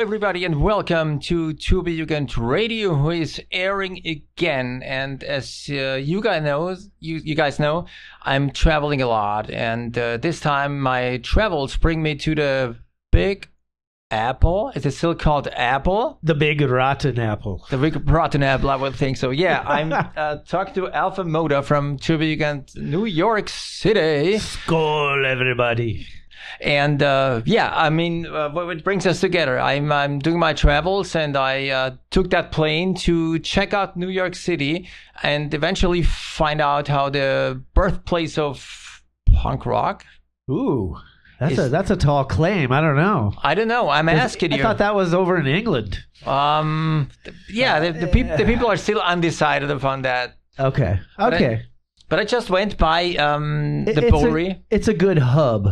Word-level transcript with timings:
everybody, 0.00 0.44
and 0.44 0.62
welcome 0.62 1.18
to 1.18 1.52
Be 1.52 1.98
Jugend 1.98 2.36
Radio, 2.36 2.94
who 2.94 3.10
is 3.10 3.42
airing 3.50 4.00
again. 4.06 4.80
And 4.84 5.24
as 5.24 5.68
uh, 5.68 5.94
you 6.00 6.20
guys 6.20 6.44
know, 6.44 6.76
you, 7.00 7.16
you 7.16 7.34
guys 7.34 7.58
know, 7.58 7.86
I'm 8.22 8.52
traveling 8.52 9.02
a 9.02 9.08
lot, 9.08 9.50
and 9.50 9.98
uh, 9.98 10.18
this 10.18 10.38
time 10.38 10.78
my 10.78 11.16
travels 11.24 11.76
bring 11.76 12.00
me 12.00 12.14
to 12.14 12.34
the 12.36 12.76
Big 13.10 13.48
Apple. 14.12 14.70
Is 14.76 14.86
it 14.86 14.92
still 14.92 15.16
called 15.16 15.48
Apple? 15.48 16.20
The 16.22 16.36
big 16.36 16.60
rotten 16.60 17.18
apple. 17.18 17.66
The 17.68 17.78
Big 17.78 18.08
Rotten 18.08 18.44
Apple, 18.44 18.70
I 18.70 18.76
would 18.76 18.94
think 18.94 19.16
so. 19.16 19.30
Yeah, 19.30 19.64
I'm 19.66 19.92
uh, 19.92 20.36
talking 20.46 20.74
to 20.74 20.92
Alpha 20.92 21.24
Moda 21.24 21.64
from 21.64 21.98
Jugend, 21.98 22.76
New 22.76 23.04
York 23.04 23.48
City. 23.48 24.38
Skull, 24.38 25.26
everybody. 25.26 26.06
And 26.60 27.02
uh, 27.02 27.42
yeah, 27.44 27.72
I 27.74 27.90
mean, 27.90 28.26
uh, 28.26 28.50
what 28.50 28.82
brings 28.84 29.06
us 29.06 29.20
together? 29.20 29.58
I'm 29.60 29.92
I'm 29.92 30.18
doing 30.18 30.38
my 30.38 30.52
travels, 30.54 31.14
and 31.14 31.36
I 31.36 31.68
uh, 31.68 31.90
took 32.10 32.30
that 32.30 32.50
plane 32.52 32.94
to 33.06 33.38
check 33.38 33.72
out 33.72 33.96
New 33.96 34.08
York 34.08 34.34
City, 34.34 34.88
and 35.22 35.52
eventually 35.54 36.02
find 36.02 36.60
out 36.60 36.88
how 36.88 37.10
the 37.10 37.62
birthplace 37.74 38.38
of 38.38 39.02
punk 39.32 39.66
rock. 39.66 40.04
Ooh, 40.50 40.96
that's 41.38 41.52
Is- 41.52 41.66
a 41.66 41.68
that's 41.68 41.90
a 41.90 41.96
tall 41.96 42.24
claim. 42.24 42.72
I 42.72 42.80
don't 42.80 42.96
know. 42.96 43.34
I 43.42 43.54
don't 43.54 43.68
know. 43.68 43.88
I'm 43.88 44.08
asking 44.08 44.50
you. 44.50 44.56
I 44.56 44.58
you. 44.58 44.62
thought 44.64 44.78
that 44.78 44.94
was 44.94 45.14
over 45.14 45.36
in 45.38 45.46
England. 45.46 45.98
um, 46.26 47.08
yeah, 47.48 47.78
the, 47.78 47.92
the, 47.92 48.06
peop- 48.08 48.36
the 48.36 48.44
people 48.44 48.66
are 48.66 48.76
still 48.76 49.00
undecided 49.00 49.70
upon 49.70 50.02
that. 50.02 50.36
Okay. 50.58 50.98
Okay. 51.20 51.62
But 52.08 52.18
I 52.18 52.24
just 52.24 52.50
went 52.50 52.78
by 52.78 53.14
um, 53.16 53.84
It- 53.86 53.94
the 53.94 54.02
it's 54.06 54.10
Bowery. 54.10 54.48
A, 54.48 54.62
it's 54.70 54.88
a 54.88 54.94
good 54.94 55.18
hub 55.18 55.68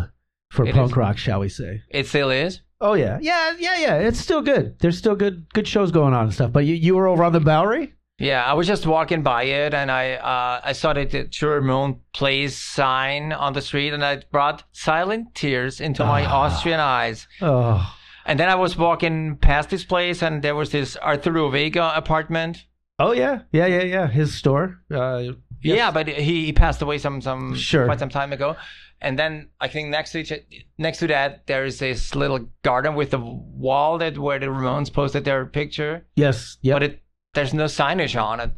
for 0.50 0.66
It 0.66 0.75
punk 0.75 0.92
is. 0.92 0.97
rock, 0.97 1.19
shall 1.19 1.41
we 1.41 1.48
say? 1.48 1.83
It 1.91 2.06
still 2.06 2.30
is. 2.30 2.61
Oh 2.80 2.94
yeah, 2.94 3.19
yeah, 3.22 3.55
yeah, 3.58 3.77
yeah. 3.78 3.94
It's 3.97 4.19
still 4.20 4.42
good. 4.42 4.78
There's 4.80 4.98
still 4.98 5.16
good 5.16 5.47
good 5.55 5.66
shows 5.66 5.91
going 5.91 6.12
on 6.14 6.25
and 6.25 6.34
stuff. 6.34 6.53
But 6.53 6.66
you 6.66 6.75
you 6.75 6.94
were 6.94 7.06
over 7.06 7.25
on 7.25 7.33
the 7.33 7.41
Bowery. 7.41 7.94
Yeah, 8.19 8.44
I 8.44 8.55
was 8.55 8.66
just 8.66 8.86
walking 8.86 9.22
by 9.22 9.42
it, 9.44 9.75
and 9.75 9.91
I 9.91 10.12
uh, 10.12 10.61
I 10.64 10.72
saw 10.72 10.92
the 10.92 11.05
Joey 11.05 11.50
Ramone 11.56 12.00
Place 12.14 12.56
sign 12.56 13.33
on 13.33 13.53
the 13.55 13.61
street, 13.62 13.92
and 13.92 14.05
I 14.05 14.22
brought 14.30 14.64
silent 14.72 15.34
tears 15.34 15.80
into 15.80 16.05
my 16.05 16.25
Ah. 16.25 16.42
Austrian 16.44 16.81
eyes. 16.81 17.27
Oh, 17.42 17.81
And 18.27 18.38
then 18.41 18.48
I 18.48 18.55
was 18.56 18.77
walking 18.77 19.36
past 19.36 19.69
this 19.70 19.84
place, 19.84 20.22
and 20.22 20.42
there 20.42 20.55
was 20.55 20.70
this 20.70 20.97
Arturo 20.98 21.50
Vega 21.50 21.92
apartment. 21.97 22.64
oh 22.98 23.12
yeah, 23.12 23.41
yeah, 23.53 23.66
yeah, 23.66 23.83
yeah. 23.84 24.06
His 24.08 24.34
store. 24.34 24.81
Uh, 24.91 25.19
yes. 25.62 25.77
Yeah, 25.77 25.91
but 25.91 26.08
he, 26.08 26.47
he 26.47 26.53
passed 26.53 26.81
away 26.83 26.98
some 26.98 27.20
some 27.20 27.55
Sure. 27.55 27.84
quite 27.86 27.98
some 28.00 28.08
time 28.10 28.33
ago. 28.33 28.56
And 29.00 29.19
then 29.19 29.48
I 29.61 29.69
think 29.69 29.89
next 29.91 30.12
to 30.12 30.19
each, 30.20 30.33
next 30.78 30.98
to 30.98 31.06
that 31.08 31.47
there 31.47 31.64
is 31.64 31.78
this 31.78 32.14
little 32.14 32.48
garden 32.62 32.94
with 32.94 33.12
a 33.12 33.19
wall 33.19 33.98
that 33.98 34.16
where 34.19 34.38
the 34.38 34.47
Ramones 34.47 34.92
posted 34.92 35.25
their 35.25 35.44
picture, 35.47 36.06
Yes. 36.16 36.56
Yep. 36.62 36.75
but 36.75 36.83
it 36.83 37.03
there's 37.34 37.53
no 37.55 37.64
signage 37.66 38.20
on 38.20 38.41
it. 38.41 38.50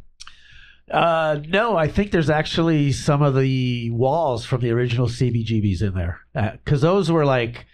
Uh, 0.90 1.40
no, 1.48 1.76
I 1.76 1.88
think 1.88 2.12
there's 2.12 2.30
actually 2.30 2.92
some 2.92 3.20
of 3.20 3.34
the 3.34 3.90
walls 3.90 4.46
from 4.46 4.60
the 4.62 4.70
original 4.70 5.06
CBGBs 5.08 5.82
in 5.82 5.94
there 5.94 6.20
because 6.64 6.80
those 6.80 7.10
were 7.10 7.24
like. 7.26 7.66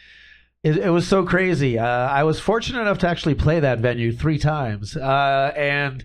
It, 0.64 0.78
it 0.78 0.88
was 0.88 1.06
so 1.06 1.26
crazy. 1.26 1.78
Uh, 1.78 1.86
I 1.86 2.22
was 2.24 2.40
fortunate 2.40 2.80
enough 2.80 2.96
to 3.00 3.06
actually 3.08 3.34
play 3.34 3.60
that 3.60 3.80
venue 3.80 4.12
three 4.12 4.38
times, 4.38 4.96
uh, 4.96 5.52
and 5.54 6.02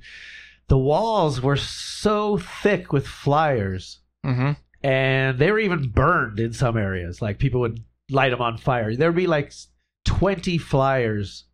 the 0.68 0.78
walls 0.78 1.40
were 1.42 1.56
so 1.56 2.38
thick 2.38 2.92
with 2.92 3.08
flyers, 3.08 4.00
hmm 4.22 4.52
and 4.84 5.38
they 5.40 5.52
were 5.52 5.60
even 5.60 5.90
burned 5.90 6.40
in 6.40 6.54
some 6.54 6.78
areas. 6.78 7.22
Like 7.22 7.40
people 7.40 7.62
would 7.62 7.84
light 8.10 8.30
them 8.30 8.42
on 8.42 8.58
fire. 8.58 8.96
There'd 8.96 9.16
be 9.16 9.28
like 9.28 9.54
twenty 10.06 10.58
flyers 10.58 11.46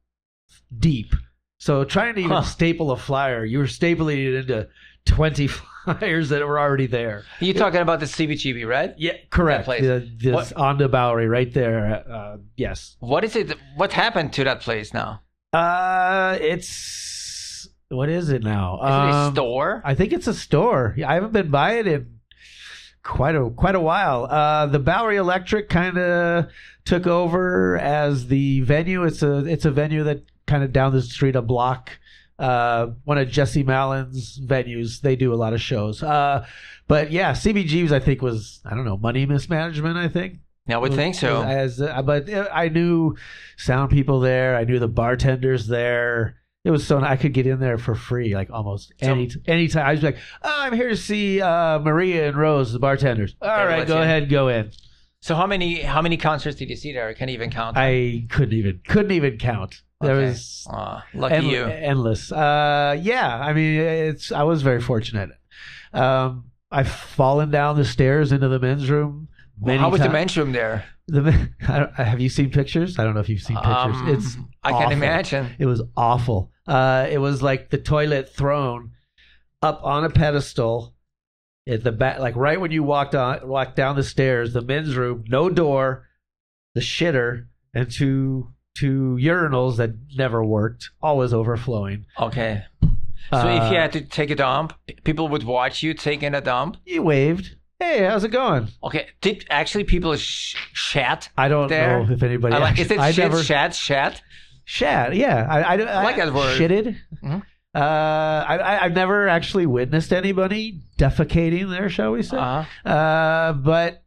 deep. 0.77 1.13
So 1.57 1.83
trying 1.83 2.15
to 2.15 2.19
even 2.21 2.31
Huh. 2.31 2.41
staple 2.43 2.91
a 2.91 2.97
flyer, 2.97 3.43
you 3.45 3.57
were 3.59 3.65
stapling 3.65 4.17
it 4.25 4.33
into 4.35 4.67
twenty 5.05 5.47
flyers 5.85 6.29
that 6.29 6.45
were 6.45 6.59
already 6.59 6.87
there. 6.87 7.23
You're 7.39 7.53
talking 7.55 7.81
about 7.81 7.99
the 7.99 8.05
CBGB, 8.05 8.67
right? 8.67 8.93
Yeah, 8.97 9.13
correct. 9.29 9.65
place. 9.65 9.81
The, 9.81 10.07
this 10.17 10.51
on 10.53 10.77
the 10.77 10.87
Bowery 10.89 11.27
right 11.27 11.51
there. 11.53 12.03
Uh, 12.09 12.37
yes. 12.55 12.95
What 12.99 13.23
is 13.23 13.35
it? 13.35 13.55
What 13.75 13.93
happened 13.93 14.33
to 14.33 14.43
that 14.43 14.61
place 14.61 14.93
now? 14.93 15.21
Uh, 15.53 16.37
it's 16.41 17.67
what 17.89 18.09
is 18.09 18.29
it 18.29 18.43
now? 18.43 18.79
Is 18.81 18.89
it 18.89 18.93
a 18.93 19.15
Um, 19.27 19.33
store? 19.33 19.81
I 19.85 19.95
think 19.95 20.11
it's 20.11 20.27
a 20.27 20.33
store. 20.33 20.95
I 21.05 21.13
haven't 21.15 21.33
been 21.33 21.49
by 21.49 21.73
it 21.75 21.87
in 21.87 22.14
quite 23.05 23.35
a 23.35 23.49
quite 23.51 23.75
a 23.75 23.79
while. 23.79 24.25
Uh, 24.25 24.65
the 24.65 24.79
Bowery 24.79 25.15
Electric 25.15 25.69
kind 25.69 25.97
of 25.97 26.47
took 26.83 27.07
over 27.07 27.77
as 27.77 28.27
the 28.27 28.61
venue. 28.61 29.03
It's 29.03 29.23
a 29.23 29.45
it's 29.45 29.63
a 29.63 29.71
venue 29.71 30.03
that 30.03 30.23
kind 30.47 30.63
of 30.63 30.73
down 30.73 30.91
the 30.91 31.01
street 31.01 31.37
a 31.37 31.41
block. 31.41 31.91
Uh, 32.37 32.87
one 33.05 33.17
of 33.17 33.29
Jesse 33.29 33.63
Malin's 33.63 34.39
venues. 34.39 34.99
They 34.99 35.15
do 35.15 35.33
a 35.33 35.35
lot 35.35 35.53
of 35.53 35.61
shows. 35.61 36.03
Uh, 36.03 36.45
but 36.87 37.11
yeah, 37.11 37.31
CBGB's 37.31 37.93
I 37.93 37.99
think 37.99 38.21
was 38.21 38.59
I 38.65 38.75
don't 38.75 38.85
know 38.85 38.97
money 38.97 39.25
mismanagement. 39.25 39.95
I 39.95 40.09
think. 40.09 40.39
I 40.67 40.77
would 40.77 40.95
think 40.95 41.13
so. 41.13 41.43
As, 41.43 41.79
uh, 41.79 42.01
but 42.01 42.27
I 42.51 42.69
knew 42.69 43.15
sound 43.55 43.91
people 43.91 44.19
there. 44.19 44.55
I 44.55 44.63
knew 44.63 44.79
the 44.79 44.87
bartenders 44.87 45.67
there. 45.67 46.37
It 46.65 46.71
was 46.71 46.85
so 46.85 46.99
I 46.99 47.15
could 47.15 47.31
get 47.33 47.45
in 47.47 47.59
there 47.59 47.77
for 47.77 47.93
free, 47.95 48.33
like 48.35 48.49
almost 48.51 48.91
So- 49.01 49.11
any 49.47 49.67
time. 49.67 49.85
I 49.85 49.91
was 49.93 50.01
like, 50.03 50.17
oh, 50.43 50.55
"I'm 50.63 50.73
here 50.73 50.89
to 50.89 50.97
see 50.97 51.39
uh, 51.39 51.79
Maria 51.79 52.27
and 52.27 52.35
Rose, 52.35 52.73
the 52.73 52.79
bartenders." 52.79 53.35
All 53.41 53.47
right, 53.49 53.79
let 53.79 53.87
go 53.87 53.95
you 53.97 54.01
in. 54.01 54.05
ahead, 54.09 54.29
go 54.29 54.47
in. 54.49 54.71
So 55.21 55.35
how 55.35 55.45
many 55.47 55.81
how 55.81 56.01
many 56.01 56.17
concerts 56.17 56.57
did 56.57 56.69
you 56.69 56.75
see 56.75 56.91
there? 56.91 57.07
I 57.07 57.13
can't 57.13 57.29
even 57.31 57.51
count. 57.51 57.77
I 57.77 58.25
couldn't 58.29 58.53
even 58.57 58.81
couldn't 58.87 59.11
even 59.11 59.37
count. 59.37 59.83
There 60.01 60.15
Okay. 60.15 60.25
was 60.29 60.67
Aw, 60.69 61.05
lucky 61.13 61.35
end- 61.35 61.47
you. 61.47 61.63
endless. 61.65 62.31
Uh, 62.31 62.97
yeah, 63.01 63.39
I 63.39 63.53
mean, 63.53 63.79
it's 63.79 64.31
I 64.31 64.43
was 64.43 64.61
very 64.63 64.81
fortunate. 64.81 65.29
Um, 65.93 66.45
I've 66.71 66.89
fallen 66.89 67.51
down 67.51 67.77
the 67.77 67.85
stairs 67.85 68.31
into 68.31 68.47
the 68.49 68.59
men's 68.59 68.89
room. 68.89 69.27
Many 69.61 69.77
How 69.77 69.89
was 69.89 70.01
the 70.01 70.09
men's 70.09 70.35
room 70.37 70.51
there? 70.51 70.83
The 71.07 71.21
men- 71.21 71.55
I 71.67 71.79
don't, 71.79 71.93
have 71.95 72.19
you 72.19 72.27
seen 72.29 72.49
pictures? 72.49 72.99
I 72.99 73.03
don't 73.03 73.13
know 73.13 73.19
if 73.21 73.29
you've 73.29 73.41
seen 73.41 73.55
pictures. 73.55 73.73
Um, 73.95 74.09
it's 74.09 74.35
I 74.63 74.71
can 74.71 74.81
awful. 74.81 74.91
imagine. 74.91 75.49
It 75.59 75.65
was 75.67 75.81
awful. 75.95 76.51
Uh, 76.67 77.07
it 77.09 77.19
was 77.19 77.41
like 77.41 77.69
the 77.69 77.77
toilet 77.77 78.29
thrown 78.33 78.91
up 79.61 79.79
on 79.83 80.03
a 80.03 80.09
pedestal 80.09 80.93
at 81.67 81.83
the 81.83 81.91
back, 81.91 82.19
like 82.19 82.35
right 82.35 82.59
when 82.59 82.71
you 82.71 82.83
walked 82.83 83.15
on, 83.15 83.47
walked 83.47 83.75
down 83.75 83.95
the 83.95 84.03
stairs. 84.03 84.53
The 84.53 84.61
men's 84.61 84.95
room, 84.95 85.23
no 85.27 85.49
door, 85.49 86.07
the 86.73 86.81
shitter, 86.81 87.47
and 87.73 87.89
two 87.91 88.49
two 88.75 89.17
urinals 89.21 89.77
that 89.77 89.91
never 90.17 90.43
worked, 90.43 90.89
always 91.01 91.33
overflowing. 91.33 92.05
Okay. 92.19 92.63
So 93.31 93.47
if 93.49 93.61
Uh, 93.61 93.69
you 93.71 93.77
had 93.77 93.91
to 93.93 94.01
take 94.01 94.29
a 94.29 94.35
dump, 94.35 94.73
people 95.03 95.27
would 95.29 95.43
watch 95.43 95.81
you 95.81 95.93
taking 95.93 96.35
a 96.35 96.41
dump. 96.41 96.77
You 96.85 97.01
waved. 97.01 97.55
Hey, 97.79 98.03
how's 98.03 98.23
it 98.23 98.29
going? 98.29 98.67
Okay. 98.83 99.07
Did 99.21 99.45
actually 99.49 99.83
people 99.85 100.15
sh- 100.15 100.55
shat? 100.73 101.29
I 101.37 101.47
don't 101.47 101.67
There. 101.67 102.03
know 102.05 102.13
if 102.13 102.21
anybody. 102.21 102.53
I 102.55 102.59
like, 102.59 102.79
is 102.79 102.91
it 102.91 102.99
I 102.99 103.11
shit, 103.11 103.23
never 103.25 103.41
shat, 103.43 103.73
shat? 103.73 104.21
Shat. 104.65 105.15
Yeah, 105.15 105.47
I, 105.49 105.61
I, 105.61 105.73
I 105.75 106.03
like 106.03 106.17
that 106.17 106.33
word. 106.33 106.59
Shitted. 106.59 106.97
Mhm. 107.23 107.43
Uh, 107.73 107.77
I, 108.47 108.57
I, 108.57 108.83
I've 108.85 108.93
never 108.93 109.27
actually 109.27 109.65
witnessed 109.65 110.13
anybody 110.13 110.81
defecating 110.97 111.69
there, 111.69 111.89
shall 111.89 112.11
we 112.11 112.23
say? 112.23 112.37
Uh-huh. 112.37 112.89
Uh, 112.89 113.53
but 113.53 114.03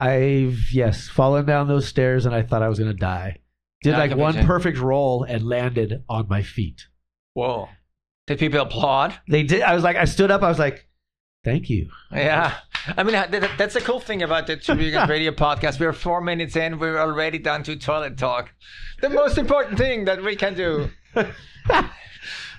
I've 0.00 0.58
yes 0.72 1.08
fallen 1.08 1.46
down 1.46 1.68
those 1.68 1.86
stairs 1.86 2.26
and 2.26 2.34
I 2.34 2.42
thought 2.42 2.62
I 2.62 2.68
was 2.68 2.78
gonna 2.80 2.92
die. 2.92 3.38
Did 3.82 3.90
Yeah, 3.90 3.98
like 3.98 4.16
one 4.16 4.46
perfect 4.46 4.78
roll 4.78 5.22
and 5.22 5.44
landed 5.44 6.02
on 6.08 6.28
my 6.28 6.42
feet. 6.42 6.86
Whoa. 7.34 7.68
Did 8.26 8.38
people 8.38 8.60
applaud? 8.60 9.14
They 9.28 9.42
did. 9.44 9.62
I 9.62 9.74
was 9.74 9.84
like, 9.84 9.96
I 9.96 10.04
stood 10.04 10.30
up. 10.30 10.42
I 10.42 10.48
was 10.48 10.58
like, 10.58 10.88
"Thank 11.44 11.68
you." 11.70 11.88
Yeah. 12.12 12.54
I 12.96 13.02
mean, 13.04 13.12
that, 13.12 13.30
that's 13.58 13.74
the 13.74 13.80
cool 13.80 14.00
thing 14.00 14.22
about 14.22 14.46
the 14.48 14.56
Turbo 14.56 14.82
Jugend 14.82 15.08
Radio 15.08 15.30
podcast. 15.30 15.78
We're 15.78 15.92
four 15.92 16.20
minutes 16.20 16.56
in. 16.56 16.78
We're 16.80 16.98
already 16.98 17.38
down 17.38 17.62
to 17.64 17.76
toilet 17.76 18.18
talk. 18.18 18.50
The 19.00 19.08
most 19.08 19.38
important 19.38 19.78
thing 19.78 20.04
that 20.06 20.22
we 20.22 20.34
can 20.36 20.54
do. 20.54 20.90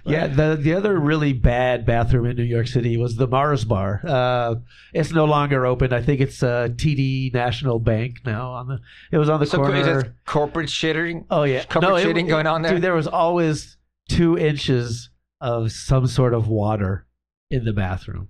Yeah, 0.05 0.27
the 0.27 0.57
the 0.59 0.73
other 0.73 0.99
really 0.99 1.31
bad 1.31 1.85
bathroom 1.85 2.25
in 2.25 2.35
New 2.35 2.43
York 2.43 2.67
City 2.67 2.97
was 2.97 3.15
the 3.15 3.25
Mars 3.25 3.63
Bar. 3.63 4.01
Uh, 4.05 4.55
it's 4.93 5.13
no 5.13 5.23
longer 5.23 5.65
open. 5.65 5.93
I 5.93 6.01
think 6.01 6.19
it's 6.19 6.43
uh, 6.43 6.67
TD 6.71 7.33
National 7.33 7.79
Bank 7.79 8.17
now. 8.25 8.49
On 8.51 8.67
the 8.67 8.79
it 9.13 9.17
was 9.17 9.29
on 9.29 9.39
the 9.39 9.45
So 9.45 9.59
corner. 9.59 9.99
it 10.01 10.11
corporate 10.25 10.67
shitting? 10.67 11.23
oh 11.31 11.43
yeah, 11.43 11.63
corporate 11.63 12.05
it- 12.05 12.07
shitting 12.17 12.27
going 12.27 12.47
on 12.47 12.63
there? 12.63 12.73
Dude, 12.73 12.81
there 12.81 12.93
was 12.95 13.07
always 13.07 13.77
two 14.09 14.37
inches 14.37 15.09
of 15.39 15.71
some 15.71 16.05
sort 16.07 16.33
of 16.33 16.49
water 16.49 17.07
in 17.49 17.63
the 17.63 17.71
bathroom. 17.71 18.27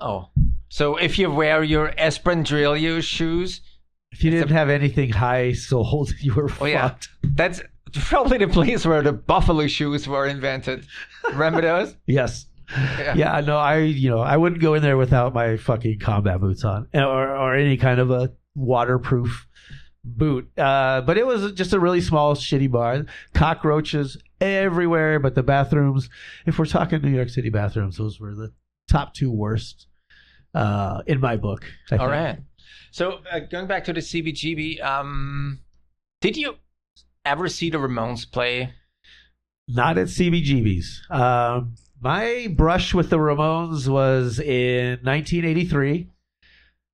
Oh. 0.00 0.28
So 0.68 0.96
if 0.96 1.18
you 1.18 1.30
wear 1.30 1.62
your 1.62 1.90
Esprandrillo 1.92 3.02
shoes, 3.02 3.60
If 4.12 4.24
you 4.24 4.30
didn't 4.30 4.50
have 4.50 4.68
anything 4.70 5.10
high 5.10 5.52
sold, 5.52 6.12
you 6.20 6.34
were 6.34 6.50
Oh, 6.60 6.64
yeah. 6.66 6.88
fucked. 6.88 7.08
that's 7.34 7.60
probably 7.92 8.38
the 8.38 8.48
place 8.48 8.86
where 8.86 9.02
the 9.02 9.12
buffalo 9.12 9.66
shoes 9.66 10.06
were 10.06 10.26
invented. 10.26 10.86
Remember 11.32 11.60
those? 11.60 11.94
Yes. 12.06 12.46
Yeah. 12.72 13.14
Yeah, 13.16 13.40
no, 13.40 13.56
I 13.56 13.78
you 13.78 14.10
know 14.10 14.20
I 14.20 14.36
wouldn't 14.36 14.60
go 14.62 14.74
in 14.74 14.82
there 14.82 14.96
without 14.96 15.34
my 15.34 15.56
fucking 15.56 15.98
combat 15.98 16.40
boots 16.40 16.62
on, 16.64 16.86
or 16.94 17.36
or 17.36 17.56
any 17.56 17.76
kind 17.76 17.98
of 17.98 18.12
a 18.12 18.30
waterproof 18.54 19.48
boot. 20.04 20.48
Uh, 20.56 21.00
but 21.00 21.18
it 21.18 21.26
was 21.26 21.50
just 21.52 21.72
a 21.72 21.80
really 21.80 22.00
small, 22.00 22.36
shitty 22.36 22.70
bar. 22.70 23.04
Cockroaches 23.34 24.16
everywhere, 24.40 25.18
but 25.18 25.34
the 25.34 25.42
bathrooms, 25.42 26.08
if 26.46 26.60
we're 26.60 26.64
talking 26.66 27.02
New 27.02 27.10
York 27.10 27.28
City 27.28 27.50
bathrooms, 27.50 27.96
those 27.96 28.20
were 28.20 28.36
the 28.36 28.52
top 28.88 29.14
two 29.14 29.32
worst 29.32 29.88
uh, 30.54 31.02
in 31.06 31.20
my 31.20 31.36
book. 31.36 31.64
I 31.90 31.96
All 31.96 32.08
right. 32.08 32.38
So 32.92 33.20
uh, 33.30 33.40
going 33.40 33.66
back 33.66 33.84
to 33.84 33.92
the 33.92 34.00
CBGB, 34.00 34.82
um, 34.82 35.60
did 36.20 36.36
you 36.36 36.56
ever 37.24 37.48
see 37.48 37.70
the 37.70 37.78
Ramones 37.78 38.30
play? 38.30 38.72
Not 39.68 39.98
at 39.98 40.08
CBGB's. 40.08 41.02
Um, 41.10 41.74
my 42.00 42.48
brush 42.56 42.92
with 42.94 43.10
the 43.10 43.18
Ramones 43.18 43.86
was 43.88 44.40
in 44.40 44.98
1983. 45.02 46.08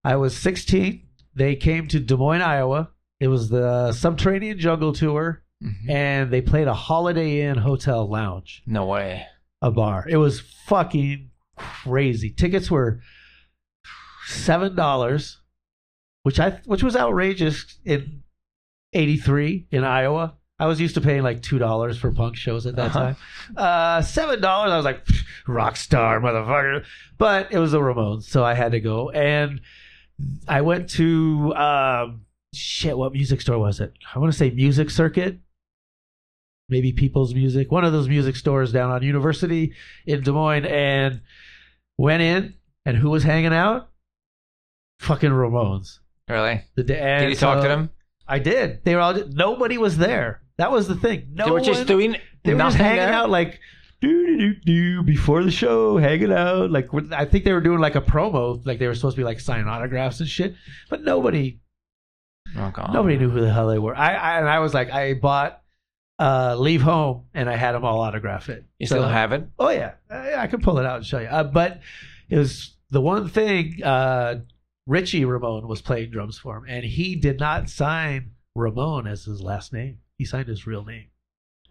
I 0.05 0.17
was 0.17 0.37
16. 0.37 1.03
They 1.35 1.57
came 1.57 1.89
to 1.89 2.01
Des 2.01 2.17
Moines, 2.17 2.43
Iowa. 2.43 2.91
It 3.21 3.29
was 3.29 3.49
the 3.49 3.93
Subterranean 3.93 4.59
Jungle 4.59 4.93
Tour, 4.93 5.43
Mhm. 5.63 5.89
and 5.91 6.31
they 6.31 6.43
played 6.43 6.69
a 6.69 6.75
Holiday 6.75 7.41
Inn 7.49 7.57
hotel 7.59 8.07
lounge, 8.09 8.63
No 8.67 8.85
way. 8.85 9.27
a 9.63 9.71
bar. 9.71 10.07
It 10.09 10.19
was 10.19 10.41
fucking 10.41 11.31
crazy. 11.57 12.29
Tickets 12.31 12.71
were 12.71 13.01
seven 14.27 14.75
dollars, 14.75 15.41
which 16.25 16.39
I 16.41 16.61
which 16.67 16.83
was 16.83 16.97
outrageous 16.97 17.79
in 17.85 18.23
'83 18.93 19.69
in 19.71 19.85
Iowa. 19.85 20.35
I 20.59 20.67
was 20.67 20.81
used 20.81 20.95
to 20.95 21.03
paying 21.03 21.23
like 21.23 21.43
two 21.43 21.59
dollars 21.59 21.99
for 21.99 22.11
punk 22.11 22.37
shows 22.37 22.67
at 22.67 22.77
that 22.77 22.87
Uh-huh. 22.97 22.99
time. 22.99 23.17
Uh, 23.57 24.01
seven 24.03 24.41
dollars, 24.41 24.73
I 24.73 24.77
was 24.77 24.85
like, 24.87 25.07
rock 25.47 25.77
star, 25.77 26.19
motherfucker. 26.21 26.85
But 27.19 27.53
it 27.53 27.59
was 27.59 27.73
the 27.73 27.79
Ramones, 27.81 28.23
so 28.25 28.43
I 28.43 28.55
had 28.55 28.73
to 28.73 28.81
go. 28.81 29.11
And 29.11 29.61
I 30.49 30.63
went 30.63 30.89
to 30.91 31.55
um, 31.55 32.23
shit. 32.55 32.97
What 32.97 33.13
music 33.13 33.43
store 33.43 33.59
was 33.59 33.81
it? 33.81 33.93
I 34.15 34.19
want 34.19 34.33
to 34.33 34.39
say 34.39 34.49
Music 34.51 34.89
Circuit, 34.89 35.39
maybe 36.71 36.91
People's 36.93 37.35
Music, 37.35 37.71
one 37.71 37.85
of 37.85 37.93
those 37.93 38.09
music 38.09 38.35
stores 38.35 38.73
down 38.73 38.91
on 38.91 39.03
University 39.03 39.75
in 40.07 40.23
Des 40.23 40.33
Moines, 40.33 40.65
and 40.65 41.21
went 41.99 42.23
in. 42.23 42.55
And 42.87 42.97
who 42.97 43.11
was 43.11 43.25
hanging 43.25 43.53
out? 43.53 43.91
Fucking 45.01 45.31
Ramones. 45.31 45.99
Really? 46.29 46.63
The 46.75 46.83
day, 46.83 46.99
and 47.01 47.23
Did 47.25 47.31
you 47.31 47.37
talk 47.37 47.63
to 47.63 47.69
them? 47.69 47.91
I 48.27 48.39
did. 48.39 48.85
They 48.85 48.95
were 48.95 49.01
all. 49.01 49.15
Nobody 49.15 49.79
was 49.79 49.97
there. 49.99 50.43
That 50.59 50.73
was 50.73 50.89
the 50.89 50.97
thing. 50.97 51.29
No 51.33 51.45
they 51.45 51.51
were 51.53 51.61
just 51.61 51.81
one- 51.81 51.87
doing 51.87 52.17
they 52.45 52.55
were 52.55 52.59
just 52.61 52.77
hanging 52.77 52.97
there? 52.97 53.13
out 53.13 53.29
like 53.31 53.61
do 54.01 54.27
do 54.27 54.37
do 54.55 54.61
do 54.65 55.03
before 55.03 55.45
the 55.45 55.51
show, 55.51 55.97
hanging 55.99 56.33
out. 56.33 56.71
Like 56.71 56.89
I 57.13 57.25
think 57.27 57.45
they 57.45 57.53
were 57.53 57.61
doing 57.61 57.79
like 57.79 57.95
a 57.95 58.01
promo, 58.01 58.65
like 58.67 58.79
they 58.79 58.87
were 58.89 58.95
supposed 58.95 59.17
to 59.17 59.21
be 59.21 59.25
like 59.25 59.39
signing 59.39 59.69
autographs 59.69 60.19
and 60.21 60.29
shit. 60.29 60.55
But 60.91 61.03
nobody, 61.05 61.61
Oh, 62.57 62.73
nobody 62.93 63.19
knew 63.19 63.29
who 63.29 63.41
the 63.41 63.53
hell 63.53 63.69
they 63.69 63.79
were. 63.79 63.95
I, 63.97 64.15
I 64.15 64.39
and 64.39 64.49
I 64.49 64.61
was 64.61 64.73
like, 64.75 64.91
I 64.91 65.15
bought 65.15 65.61
uh 66.19 66.57
Leave 66.59 66.83
Home, 66.83 67.27
and 67.35 67.49
I 67.51 67.57
had 67.57 67.73
them 67.73 67.85
all 67.85 68.01
autograph 68.01 68.49
it. 68.49 68.65
You 68.79 68.87
So- 68.87 68.97
still 68.97 69.09
have 69.09 69.33
it? 69.33 69.47
Oh 69.59 69.69
yeah, 69.69 69.93
I, 70.11 70.35
I 70.35 70.47
can 70.49 70.61
pull 70.61 70.79
it 70.79 70.87
out 70.87 70.97
and 70.97 71.07
show 71.07 71.19
you. 71.19 71.27
Uh, 71.29 71.45
but 71.45 71.81
it 72.29 72.39
was 72.39 72.75
the 72.91 73.01
one 73.01 73.29
thing. 73.29 73.83
Uh, 73.85 74.37
Richie 74.87 75.25
Ramone 75.25 75.67
was 75.67 75.83
playing 75.83 76.11
drums 76.11 76.39
for 76.39 76.57
him, 76.57 76.65
and 76.69 76.85
he 76.85 77.17
did 77.17 77.41
not 77.41 77.69
sign 77.69 78.33
Ramone 78.55 79.07
as 79.07 79.25
his 79.25 79.43
last 79.43 79.73
name. 79.73 79.99
He 80.17 80.25
signed 80.25 80.49
his 80.49 80.67
real 80.67 80.85
name. 80.85 81.09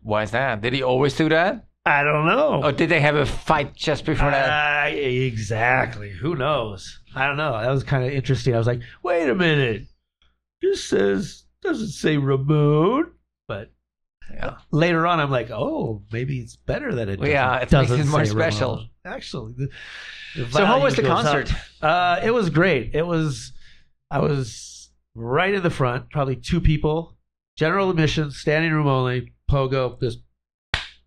Why 0.02 0.24
is 0.24 0.32
that? 0.32 0.62
Did 0.62 0.74
he 0.74 0.84
always 0.84 1.16
do 1.16 1.30
that? 1.30 1.66
I 1.86 2.04
don't 2.04 2.26
know. 2.26 2.62
Or 2.64 2.72
did 2.72 2.90
they 2.90 3.00
have 3.00 3.16
a 3.16 3.26
fight 3.26 3.76
just 3.76 4.06
before 4.06 4.32
that? 4.32 4.92
Uh, 4.92 4.96
exactly. 4.96 6.10
Who 6.12 6.36
knows? 6.36 7.00
I 7.16 7.28
don't 7.28 7.38
know. 7.38 7.60
That 7.60 7.70
was 7.70 7.84
kind 7.84 8.04
of 8.04 8.12
interesting. 8.12 8.56
I 8.56 8.58
was 8.58 8.68
like, 8.68 8.82
wait 9.04 9.30
a 9.30 9.36
minute. 9.36 9.84
This 10.62 10.84
says 10.84 11.46
doesn't 11.62 11.90
say 11.90 12.18
Ramone, 12.18 13.12
but 13.48 13.72
Yeah. 14.34 14.56
later 14.72 15.06
on, 15.08 15.20
I'm 15.20 15.30
like, 15.32 15.50
oh, 15.52 16.02
maybe 16.12 16.40
it's 16.40 16.56
better 16.56 16.96
that 16.96 17.10
it. 17.10 17.20
Well, 17.20 17.30
yeah, 17.30 17.64
doesn't- 17.66 17.68
it 17.68 17.72
makes 17.80 17.90
doesn't 17.90 18.08
it 18.08 18.10
more 18.12 18.26
special. 18.26 18.86
Actually, 19.06 19.54
the, 19.58 19.70
the 20.36 20.52
So 20.52 20.66
how 20.66 20.82
was 20.82 20.96
the 20.96 21.04
value 21.04 21.16
goes 21.24 21.26
up. 21.26 21.34
concert? 21.48 21.60
Uh, 21.82 22.20
it 22.24 22.32
was 22.32 22.50
great. 22.50 22.96
It 22.96 23.06
was. 23.06 23.54
I 24.10 24.20
was 24.20 24.90
right 25.16 25.54
in 25.54 25.62
the 25.64 25.70
front, 25.70 26.10
probably 26.12 26.36
two 26.36 26.60
people, 26.62 27.16
general 27.58 27.90
admission, 27.90 28.32
standing 28.32 28.72
room 28.72 28.88
only, 28.88 29.34
pogo, 29.50 30.00
just 30.00 30.20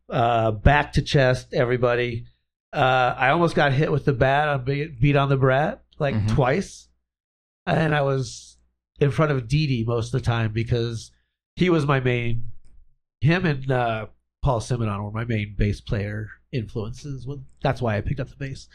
uh, 0.09 0.51
back 0.53 0.93
to 0.95 1.03
chest, 1.03 1.53
everybody. 1.53 2.25
Uh, 2.73 3.15
I 3.17 3.31
almost 3.31 3.55
got 3.55 3.73
hit 3.73 3.91
with 3.91 4.05
the 4.05 4.13
bat 4.13 4.49
on 4.49 4.65
beat 4.65 5.17
on 5.17 5.29
the 5.29 5.37
brat 5.37 5.83
like 5.99 6.15
Mhm. 6.15 6.35
twice, 6.35 6.89
and 7.67 7.95
I 7.95 8.03
was 8.03 8.59
in 9.01 9.11
front 9.11 9.33
of 9.33 9.49
Dee 9.49 9.85
most 9.87 10.13
of 10.15 10.21
the 10.21 10.25
time 10.25 10.53
because 10.53 11.11
he 11.57 11.71
was 11.71 11.87
my 11.87 12.01
main. 12.01 12.51
Him 13.21 13.45
and 13.47 13.71
uh, 13.71 14.07
Paul 14.43 14.61
Simonon 14.61 15.03
were 15.05 15.11
my 15.11 15.25
main 15.25 15.55
bass 15.59 15.81
player 15.81 16.29
influences. 16.53 17.27
That's 17.63 17.83
why 17.83 17.97
I 17.97 18.01
picked 18.01 18.21
up 18.21 18.29
the 18.31 18.37
bass. 18.37 18.69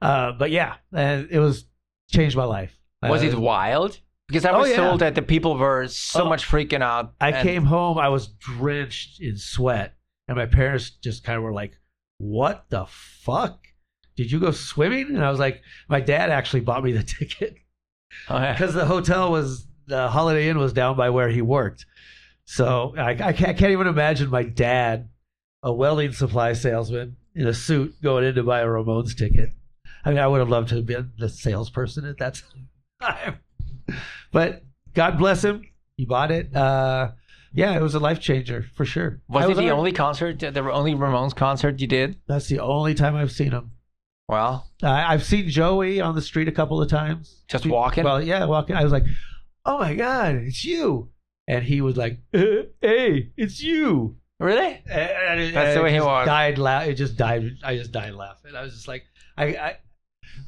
Uh, 0.00 0.32
but 0.32 0.50
yeah, 0.50 0.74
it 0.92 1.38
was 1.40 1.64
changed 2.10 2.36
my 2.36 2.44
life. 2.44 2.72
Was 3.02 3.22
Uh, 3.22 3.26
it 3.26 3.34
wild? 3.38 3.98
Because 4.28 4.44
I 4.44 4.50
Oh, 4.50 4.60
was 4.60 4.70
yeah. 4.70 4.76
told 4.76 5.00
that 5.00 5.14
the 5.14 5.22
people 5.22 5.56
were 5.56 5.86
so 5.88 6.24
Oh. 6.24 6.28
much 6.28 6.44
freaking 6.46 6.82
out. 6.82 7.14
I 7.20 7.30
and- 7.30 7.42
came 7.48 7.64
home, 7.64 7.98
I 7.98 8.08
was 8.08 8.26
drenched 8.28 9.20
in 9.20 9.36
sweat, 9.36 9.94
and 10.26 10.36
my 10.36 10.46
parents 10.46 10.90
just 10.90 11.22
kind 11.22 11.36
of 11.36 11.44
were 11.44 11.52
like, 11.52 11.78
"What 12.18 12.66
the 12.70 12.86
fuck? 12.86 13.64
Did 14.16 14.32
you 14.32 14.40
go 14.40 14.50
swimming?" 14.50 15.08
And 15.14 15.24
I 15.24 15.30
was 15.30 15.38
like, 15.38 15.62
"My 15.88 16.00
dad 16.00 16.30
actually 16.30 16.60
bought 16.60 16.82
me 16.82 16.92
the 16.92 17.02
ticket 17.18 17.56
Oh, 18.28 18.38
yeah. 18.38 18.52
because 18.52 18.74
the 18.74 18.86
hotel 18.86 19.30
was 19.30 19.68
the 19.86 20.08
Holiday 20.08 20.48
Inn 20.48 20.58
was 20.58 20.72
down 20.72 20.96
by 20.96 21.10
where 21.10 21.28
he 21.28 21.42
worked." 21.42 21.86
So 22.46 22.94
I, 22.96 23.10
I, 23.10 23.14
can't, 23.32 23.50
I 23.50 23.52
can't 23.54 23.72
even 23.72 23.86
imagine 23.86 24.30
my 24.30 24.44
dad, 24.44 25.08
a 25.62 25.72
welding 25.72 26.12
supply 26.12 26.52
salesman 26.52 27.16
in 27.34 27.46
a 27.46 27.54
suit, 27.54 28.00
going 28.02 28.24
in 28.24 28.34
to 28.36 28.42
buy 28.42 28.60
a 28.60 28.66
Ramones 28.66 29.16
ticket. 29.16 29.50
I 30.04 30.10
mean, 30.10 30.18
I 30.18 30.26
would 30.26 30.38
have 30.38 30.48
loved 30.48 30.68
to 30.68 30.76
have 30.76 30.86
been 30.86 31.12
the 31.18 31.28
salesperson 31.28 32.04
at 32.04 32.18
that 32.18 32.40
time. 33.02 33.40
But 34.32 34.62
God 34.94 35.18
bless 35.18 35.44
him. 35.44 35.62
He 35.96 36.04
bought 36.06 36.30
it. 36.30 36.54
Uh, 36.54 37.10
yeah, 37.52 37.74
it 37.76 37.82
was 37.82 37.94
a 37.94 37.98
life 37.98 38.20
changer 38.20 38.66
for 38.76 38.84
sure. 38.84 39.20
Was 39.28 39.48
it 39.48 39.56
the 39.56 39.70
on- 39.70 39.78
only 39.78 39.92
concert, 39.92 40.38
the 40.38 40.70
only 40.70 40.94
Ramones 40.94 41.34
concert 41.34 41.80
you 41.80 41.86
did? 41.86 42.16
That's 42.26 42.46
the 42.48 42.60
only 42.60 42.94
time 42.94 43.16
I've 43.16 43.32
seen 43.32 43.50
him. 43.52 43.72
Well, 44.28 44.68
I 44.82 45.14
I've 45.14 45.24
seen 45.24 45.48
Joey 45.48 46.00
on 46.00 46.14
the 46.14 46.22
street 46.22 46.48
a 46.48 46.52
couple 46.52 46.82
of 46.82 46.88
times. 46.90 47.42
Just 47.48 47.64
walking? 47.64 48.04
Well, 48.04 48.22
yeah, 48.22 48.44
walking. 48.44 48.74
I 48.74 48.82
was 48.82 48.92
like, 48.92 49.04
"Oh 49.64 49.78
my 49.78 49.94
god, 49.94 50.34
it's 50.34 50.64
you!" 50.64 51.10
And 51.48 51.64
he 51.64 51.80
was 51.80 51.96
like, 51.96 52.18
"Uh, 52.34 52.64
"Hey, 52.80 53.32
it's 53.36 53.62
you." 53.62 54.16
really? 54.38 54.82
And 54.90 55.54
That's 55.54 55.74
the 55.74 55.82
way 55.82 55.92
he 55.92 56.00
was. 56.00 56.26
Died 56.26 56.58
la- 56.58 56.80
It 56.80 56.94
just 56.94 57.16
died. 57.16 57.56
I 57.64 57.76
just 57.76 57.92
died 57.92 58.14
laughing. 58.14 58.54
I 58.54 58.62
was 58.62 58.74
just 58.74 58.88
like, 58.88 59.04
I, 59.38 59.44
I, 59.46 59.76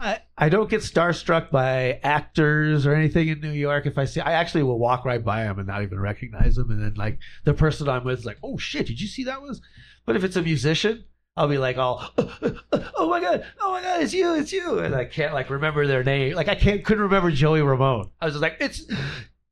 I, 0.00 0.20
I 0.36 0.48
don't 0.48 0.68
get 0.68 0.80
starstruck 0.82 1.50
by 1.50 1.98
actors 2.02 2.86
or 2.86 2.94
anything 2.94 3.28
in 3.28 3.40
New 3.40 3.52
York. 3.52 3.86
If 3.86 3.96
I 3.96 4.04
see, 4.04 4.20
I 4.20 4.32
actually 4.32 4.64
will 4.64 4.78
walk 4.78 5.04
right 5.04 5.24
by 5.24 5.44
them 5.44 5.58
and 5.58 5.66
not 5.68 5.82
even 5.82 5.98
recognize 5.98 6.56
them. 6.56 6.70
And 6.70 6.82
then 6.82 6.94
like 6.94 7.18
the 7.44 7.54
person 7.54 7.88
I'm 7.88 8.04
with 8.04 8.18
is 8.20 8.26
like, 8.26 8.38
oh 8.42 8.58
shit, 8.58 8.86
did 8.86 9.00
you 9.00 9.08
see 9.08 9.24
that 9.24 9.40
was? 9.40 9.62
But 10.04 10.16
if 10.16 10.24
it's 10.24 10.36
a 10.36 10.42
musician, 10.42 11.04
I'll 11.36 11.48
be 11.48 11.58
like, 11.58 11.78
all, 11.78 12.12
uh, 12.18 12.26
uh, 12.42 12.50
uh, 12.72 12.82
oh 12.96 13.08
my 13.08 13.20
god, 13.20 13.46
oh 13.60 13.72
my 13.72 13.80
god, 13.82 14.02
it's 14.02 14.12
you, 14.12 14.34
it's 14.34 14.52
you, 14.52 14.80
and 14.80 14.94
I 14.94 15.04
can't 15.04 15.32
like 15.32 15.50
remember 15.50 15.86
their 15.86 16.02
name. 16.02 16.34
Like 16.34 16.48
I 16.48 16.56
can't 16.56 16.84
couldn't 16.84 17.04
remember 17.04 17.30
Joey 17.30 17.62
Ramone. 17.62 18.10
I 18.20 18.24
was 18.26 18.34
just 18.34 18.42
like, 18.42 18.56
it's 18.60 18.82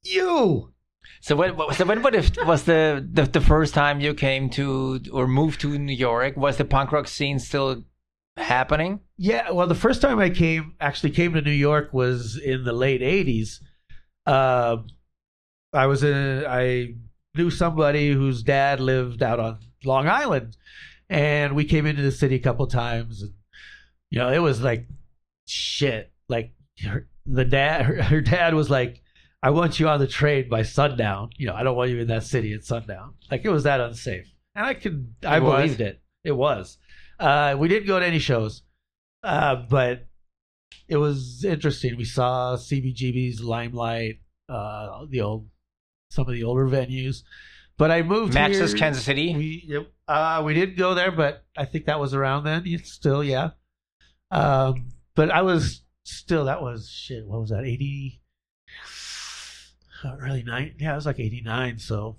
you. 0.03 0.73
So 1.26 1.35
when, 1.35 1.56
so 1.73 1.85
when 1.85 2.02
was 2.02 2.62
the, 2.62 3.04
the 3.12 3.23
the 3.25 3.40
first 3.40 3.75
time 3.75 3.99
you 4.00 4.14
came 4.14 4.49
to 4.50 5.00
or 5.12 5.26
moved 5.26 5.61
to 5.62 5.76
New 5.76 5.92
York? 5.92 6.37
Was 6.37 6.56
the 6.56 6.64
punk 6.64 6.92
rock 6.92 7.09
scene 7.09 7.40
still 7.40 7.83
happening? 8.37 9.00
Yeah, 9.18 9.50
well, 9.50 9.66
the 9.66 9.75
first 9.75 10.00
time 10.00 10.21
I 10.21 10.30
came 10.30 10.75
actually 10.80 11.11
came 11.11 11.33
to 11.33 11.42
New 11.42 11.50
York 11.50 11.92
was 11.92 12.38
in 12.38 12.62
the 12.62 12.73
late 12.73 13.00
'80s. 13.00 13.59
Um, 14.25 14.87
I 15.73 15.87
was 15.87 16.04
in. 16.04 16.47
I 16.47 16.95
knew 17.35 17.50
somebody 17.50 18.12
whose 18.12 18.45
dad 18.45 18.78
lived 18.78 19.21
out 19.21 19.40
on 19.40 19.59
Long 19.85 20.09
Island, 20.09 20.56
and 21.11 21.56
we 21.56 21.64
came 21.64 21.87
into 21.87 22.02
the 22.02 22.12
city 22.12 22.37
a 22.37 22.38
couple 22.38 22.68
times. 22.68 23.23
And 23.23 23.33
you 24.11 24.21
know, 24.21 24.33
it 24.33 24.38
was 24.38 24.62
like 24.62 24.87
shit. 25.49 26.12
Like 26.28 26.52
her, 26.85 27.09
the 27.26 27.45
dad, 27.45 27.85
her, 27.85 28.00
her 28.00 28.21
dad 28.21 28.54
was 28.54 28.71
like, 28.71 29.02
"I 29.47 29.50
want 29.50 29.79
you 29.79 29.88
on 29.88 30.00
the 30.00 30.07
train 30.07 30.49
by 30.49 30.62
sundown. 30.62 31.31
You 31.37 31.47
know, 31.47 31.55
I 31.55 31.62
don't 31.62 31.76
want 31.76 31.91
you 31.91 32.00
in 32.00 32.09
that 32.09 32.25
city 32.25 32.53
at 32.53 32.65
sundown." 32.65 33.15
Like 33.31 33.45
it 33.45 33.50
was 33.50 33.65
that 33.65 33.81
unsafe, 33.81 34.29
and 34.55 34.67
I 34.67 34.75
could, 34.75 35.15
I 35.25 35.37
It 35.37 35.41
believed 35.41 35.81
it. 35.81 36.00
It 36.25 36.33
was. 36.33 36.79
Uh, 37.19 37.57
we 37.59 37.69
didn't 37.69 37.87
go 37.87 38.00
to 38.00 38.07
any 38.07 38.19
shows, 38.19 38.62
uh, 39.23 39.57
but 39.69 40.07
it 40.88 40.97
was 40.97 41.45
interesting. 41.45 41.97
We 41.97 42.05
saw 42.05 42.57
CBGB's 42.57 43.41
Limelight, 43.41 44.21
uh, 44.49 45.07
the 45.09 45.21
old, 45.21 45.49
some 46.11 46.26
of 46.26 46.35
the 46.35 46.45
older 46.45 46.67
venues. 46.67 47.23
But 47.79 47.91
I 47.91 48.03
moved 48.03 48.35
Max's 48.35 48.73
here. 48.73 48.79
Kansas 48.79 49.05
City. 49.05 49.35
We 49.35 49.65
yep, 49.67 49.93
uh, 50.09 50.43
we 50.45 50.55
didn't 50.55 50.76
go 50.76 50.95
there, 50.95 51.12
but 51.12 51.45
I 51.57 51.67
think 51.67 51.87
that 51.87 52.00
was 52.00 52.15
around 52.15 52.45
then. 52.45 52.62
It's 52.65 52.93
still, 52.93 53.23
yeah. 53.23 53.50
Um, 54.31 54.88
but 55.15 55.31
I 55.31 55.43
was 55.43 55.83
still 56.05 56.47
that 56.47 56.62
was 56.62 56.88
shit. 56.88 57.26
What 57.26 57.41
was 57.41 57.50
that? 57.50 57.65
Eighty. 57.65 58.23
Early 60.05 60.43
nine. 60.43 60.75
Yeah, 60.79 60.93
it 60.93 60.97
was 60.97 61.07
like 61.07 61.21
eighty 61.21 61.41
nine. 61.43 61.79
So 61.79 62.17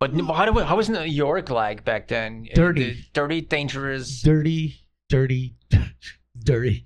But 0.00 0.12
how, 0.12 0.44
do, 0.44 0.52
we, 0.52 0.62
how 0.62 0.76
was 0.76 0.88
New 0.88 1.02
York 1.02 1.50
like 1.50 1.84
back 1.84 2.08
then? 2.08 2.48
Dirty. 2.54 2.90
Uh, 2.90 2.94
dirty, 3.12 3.40
dangerous. 3.40 4.22
dirty, 4.22 4.76
dirty, 5.08 5.56
dirty. 6.44 6.84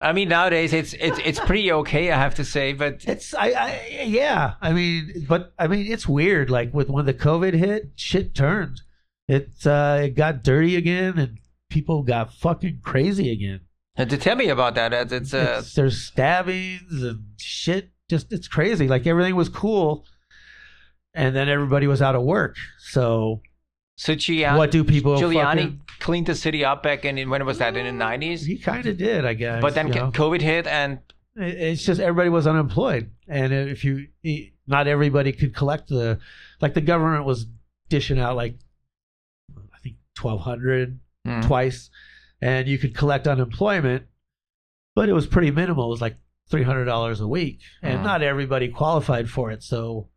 I 0.00 0.12
mean, 0.12 0.28
nowadays 0.28 0.72
it's 0.72 0.94
it's 0.94 1.18
it's 1.24 1.38
pretty 1.38 1.70
okay, 1.72 2.10
I 2.10 2.18
have 2.18 2.34
to 2.36 2.44
say. 2.44 2.72
But 2.72 3.04
It's 3.06 3.34
I, 3.34 3.50
I 3.50 4.02
yeah. 4.04 4.54
I 4.60 4.72
mean, 4.72 5.26
but 5.28 5.52
I 5.58 5.68
mean, 5.68 5.86
it's 5.90 6.08
weird. 6.08 6.50
Like 6.50 6.74
with 6.74 6.88
when 6.88 7.06
the 7.06 7.14
COVID 7.14 7.54
hit, 7.54 7.92
shit 7.96 8.34
turned. 8.34 8.80
It 9.28 9.64
uh, 9.64 10.00
it 10.02 10.16
got 10.16 10.42
dirty 10.42 10.74
again, 10.74 11.18
and 11.18 11.38
people 11.70 12.02
got 12.02 12.34
fucking 12.34 12.80
crazy 12.82 13.30
again. 13.30 13.60
And 13.94 14.10
to 14.10 14.18
tell 14.18 14.34
me 14.36 14.48
about 14.48 14.74
that, 14.74 14.92
it's 15.12 15.32
uh, 15.32 15.38
It's- 15.38 15.74
there's 15.74 16.02
stabbings 16.02 17.02
and 17.02 17.24
shit. 17.38 17.90
Just 18.12 18.30
it's 18.30 18.46
crazy. 18.46 18.88
Like 18.88 19.06
everything 19.06 19.36
was 19.36 19.48
cool, 19.48 20.04
and 21.14 21.34
then 21.34 21.48
everybody 21.48 21.86
was 21.86 22.02
out 22.02 22.14
of 22.14 22.22
work. 22.22 22.56
So 22.78 23.40
so 23.96 24.12
what 24.54 24.70
do 24.70 24.84
people? 24.84 25.16
Giuliani 25.16 25.44
fucking- 25.62 25.80
cleaned 26.00 26.26
the 26.26 26.34
city 26.34 26.62
up 26.62 26.82
back 26.82 27.06
in 27.06 27.30
when 27.30 27.46
was 27.46 27.56
that 27.56 27.74
in 27.74 27.86
the 27.86 27.92
nineties? 27.92 28.44
he 28.44 28.58
kind 28.58 28.84
of 28.84 28.98
did, 28.98 29.24
I 29.24 29.32
guess. 29.32 29.62
But 29.62 29.74
then 29.74 29.88
you 29.88 29.94
know? 29.94 30.10
COVID 30.10 30.42
hit, 30.42 30.66
and 30.66 30.98
it's 31.36 31.82
just 31.86 32.00
everybody 32.00 32.28
was 32.28 32.46
unemployed, 32.46 33.10
and 33.28 33.50
if 33.54 33.82
you, 33.82 34.08
not 34.66 34.86
everybody 34.86 35.32
could 35.32 35.54
collect 35.56 35.88
the, 35.88 36.18
like 36.60 36.74
the 36.74 36.82
government 36.82 37.24
was 37.24 37.46
dishing 37.88 38.18
out 38.18 38.36
like, 38.36 38.56
I 39.56 39.78
think 39.82 39.96
twelve 40.14 40.40
hundred 40.42 40.98
Hmm. 41.24 41.40
twice, 41.40 41.88
and 42.42 42.68
you 42.68 42.76
could 42.76 42.94
collect 42.94 43.26
unemployment, 43.26 44.02
but 44.94 45.08
it 45.08 45.14
was 45.14 45.26
pretty 45.26 45.50
minimal. 45.50 45.86
It 45.86 45.90
was 45.96 46.00
like 46.02 46.16
three 46.52 46.62
hundred 46.62 46.84
dollars 46.84 47.20
a 47.20 47.26
week, 47.26 47.60
and 47.82 47.98
Mhm. 48.00 48.04
not 48.04 48.22
everybody 48.22 48.68
qualified 48.68 49.28
for 49.28 49.50
it. 49.50 49.62
So, 49.64 50.10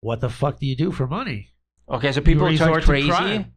what 0.00 0.20
the 0.20 0.30
fuck 0.30 0.58
do 0.60 0.66
you 0.66 0.76
do 0.76 0.90
for 0.92 1.06
money? 1.06 1.50
okay, 1.90 2.12
so 2.12 2.20
people 2.22 2.46
resort 2.46 2.82
to 2.82 2.86
crazy. 2.86 3.08
crime. 3.08 3.52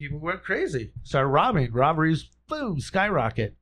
People 0.00 0.20
went 0.20 0.42
crazy. 0.42 0.92
Started 1.02 1.28
robbing. 1.28 1.72
Robberies, 1.72 2.30
boom, 2.48 2.80
skyrocket. 2.80 3.56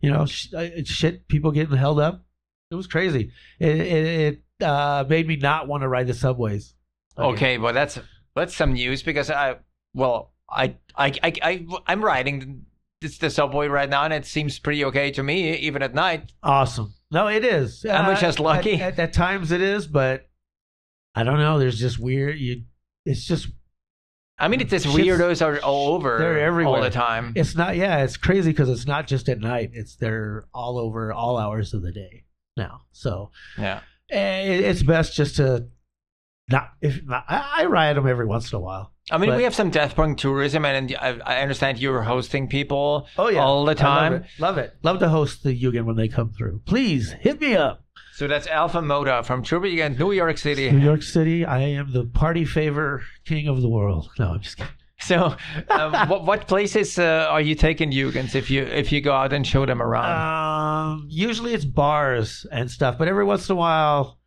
You 0.00 0.10
know, 0.12 0.24
sh- 0.26 0.52
uh, 0.54 0.68
shit. 0.84 1.26
People 1.28 1.50
getting 1.50 1.76
held 1.76 1.98
up. 2.00 2.24
It 2.70 2.76
was 2.76 2.86
crazy. 2.86 3.32
It 3.58 3.76
it, 3.76 4.42
it 4.60 4.64
uh, 4.64 5.04
made 5.08 5.26
me 5.26 5.36
not 5.36 5.66
want 5.68 5.82
to 5.82 5.88
ride 5.88 6.06
the 6.06 6.14
subways. 6.14 6.74
again. 7.16 7.30
Okay, 7.32 7.58
well 7.58 7.74
that's 7.74 7.98
that's 8.36 8.54
some 8.54 8.72
news 8.74 9.02
because 9.02 9.30
I 9.30 9.56
well 9.94 10.32
I 10.48 10.76
I 10.96 11.08
I, 11.22 11.32
I 11.42 11.66
I'm 11.86 12.02
riding 12.04 12.64
this 13.02 13.18
the 13.18 13.28
subway 13.30 13.68
right 13.68 13.88
now 13.90 14.04
and 14.04 14.12
it 14.14 14.24
seems 14.24 14.58
pretty 14.58 14.84
okay 14.86 15.10
to 15.12 15.22
me 15.22 15.54
even 15.56 15.82
at 15.82 15.94
night. 15.94 16.32
Awesome. 16.42 16.94
No, 17.10 17.26
it 17.28 17.44
is. 17.44 17.84
I'm 17.84 18.06
I 18.06 18.14
just 18.14 18.40
lucky? 18.40 18.74
At, 18.80 18.94
at, 18.94 18.98
at 18.98 19.12
times 19.12 19.52
it 19.52 19.60
is, 19.60 19.86
but 19.86 20.30
I 21.14 21.24
don't 21.24 21.38
know. 21.38 21.58
There's 21.58 21.78
just 21.78 21.98
weird. 21.98 22.38
You. 22.38 22.62
It's 23.04 23.24
just. 23.26 23.48
I 24.38 24.48
mean, 24.48 24.60
it's 24.62 24.70
just 24.70 24.86
weirdos 24.86 25.44
are 25.44 25.58
all 25.60 25.94
over 25.94 26.18
They're 26.18 26.40
everywhere. 26.40 26.76
all 26.78 26.82
the 26.82 26.88
time. 26.90 27.34
It's 27.36 27.54
not. 27.54 27.76
Yeah, 27.76 27.98
it's 28.02 28.16
crazy 28.16 28.50
because 28.50 28.70
it's 28.70 28.86
not 28.86 29.06
just 29.06 29.28
at 29.28 29.38
night. 29.38 29.70
It's 29.74 29.96
they're 29.96 30.46
all 30.54 30.78
over 30.78 31.12
all 31.12 31.36
hours 31.36 31.74
of 31.74 31.82
the 31.82 31.92
day 31.92 32.24
now. 32.56 32.82
So 32.92 33.30
Yeah. 33.58 33.80
eh, 34.10 34.44
it's 34.64 34.82
best 34.82 35.14
just 35.14 35.36
to 35.36 35.68
not. 36.50 36.70
If 36.80 37.04
not, 37.04 37.24
I, 37.28 37.58
I 37.58 37.64
ride 37.66 37.96
them 37.96 38.08
every 38.08 38.26
once 38.26 38.50
in 38.50 38.56
a 38.56 38.60
while. 38.60 38.91
I 39.10 39.18
mean, 39.18 39.30
But- 39.30 39.36
we 39.38 39.42
have 39.44 39.54
some 39.54 39.70
death 39.70 39.96
punk 39.96 40.18
tourism, 40.18 40.64
and 40.64 40.94
I, 41.00 41.18
I 41.26 41.42
understand 41.42 41.78
you're 41.78 42.02
hosting 42.02 42.48
people 42.48 43.08
Oh 43.18 43.28
yeah, 43.28 43.40
all 43.42 43.64
the 43.64 43.74
time. 43.74 44.12
love 44.12 44.22
it. 44.22 44.28
Love 44.38 44.58
it. 44.58 44.74
Love 44.82 44.98
to 45.00 45.08
host 45.08 45.42
the 45.42 45.60
Jugend 45.60 45.84
when 45.84 45.96
they 45.96 46.08
come 46.08 46.30
through. 46.30 46.60
Please 46.66 47.12
hit 47.12 47.40
me 47.40 47.56
up. 47.56 47.84
So 48.14 48.28
that's 48.28 48.46
Alpha 48.46 48.78
Moda 48.80 49.24
from 49.24 49.42
Turbine, 49.42 49.96
New 49.98 50.12
York 50.12 50.38
City. 50.38 50.70
New 50.70 50.84
York 50.84 51.02
City. 51.02 51.44
I 51.44 51.60
am 51.60 51.92
the 51.92 52.04
party 52.04 52.44
favor 52.44 53.02
king 53.24 53.48
of 53.48 53.60
the 53.62 53.68
world. 53.68 54.10
No, 54.18 54.32
I'm 54.32 54.40
just 54.40 54.56
kidding. 54.58 54.72
So, 55.02 55.34
um, 55.68 55.92
what, 56.08 56.24
what 56.24 56.46
places 56.46 56.96
uh, 56.96 57.26
are 57.28 57.40
you 57.40 57.56
taking 57.56 57.90
Jugends 57.90 58.36
if 58.36 58.52
you 58.52 58.62
if 58.62 58.92
you 58.92 59.00
go 59.00 59.10
out 59.12 59.32
and 59.32 59.44
show 59.44 59.66
them 59.66 59.82
around? 59.82 60.92
Um, 60.92 61.06
usually 61.10 61.54
it's 61.54 61.64
bars 61.64 62.46
and 62.52 62.70
stuff, 62.70 62.98
but 62.98 63.08
every 63.08 63.24
once 63.24 63.48
in 63.48 63.54
a 63.54 63.56
while, 63.56 64.20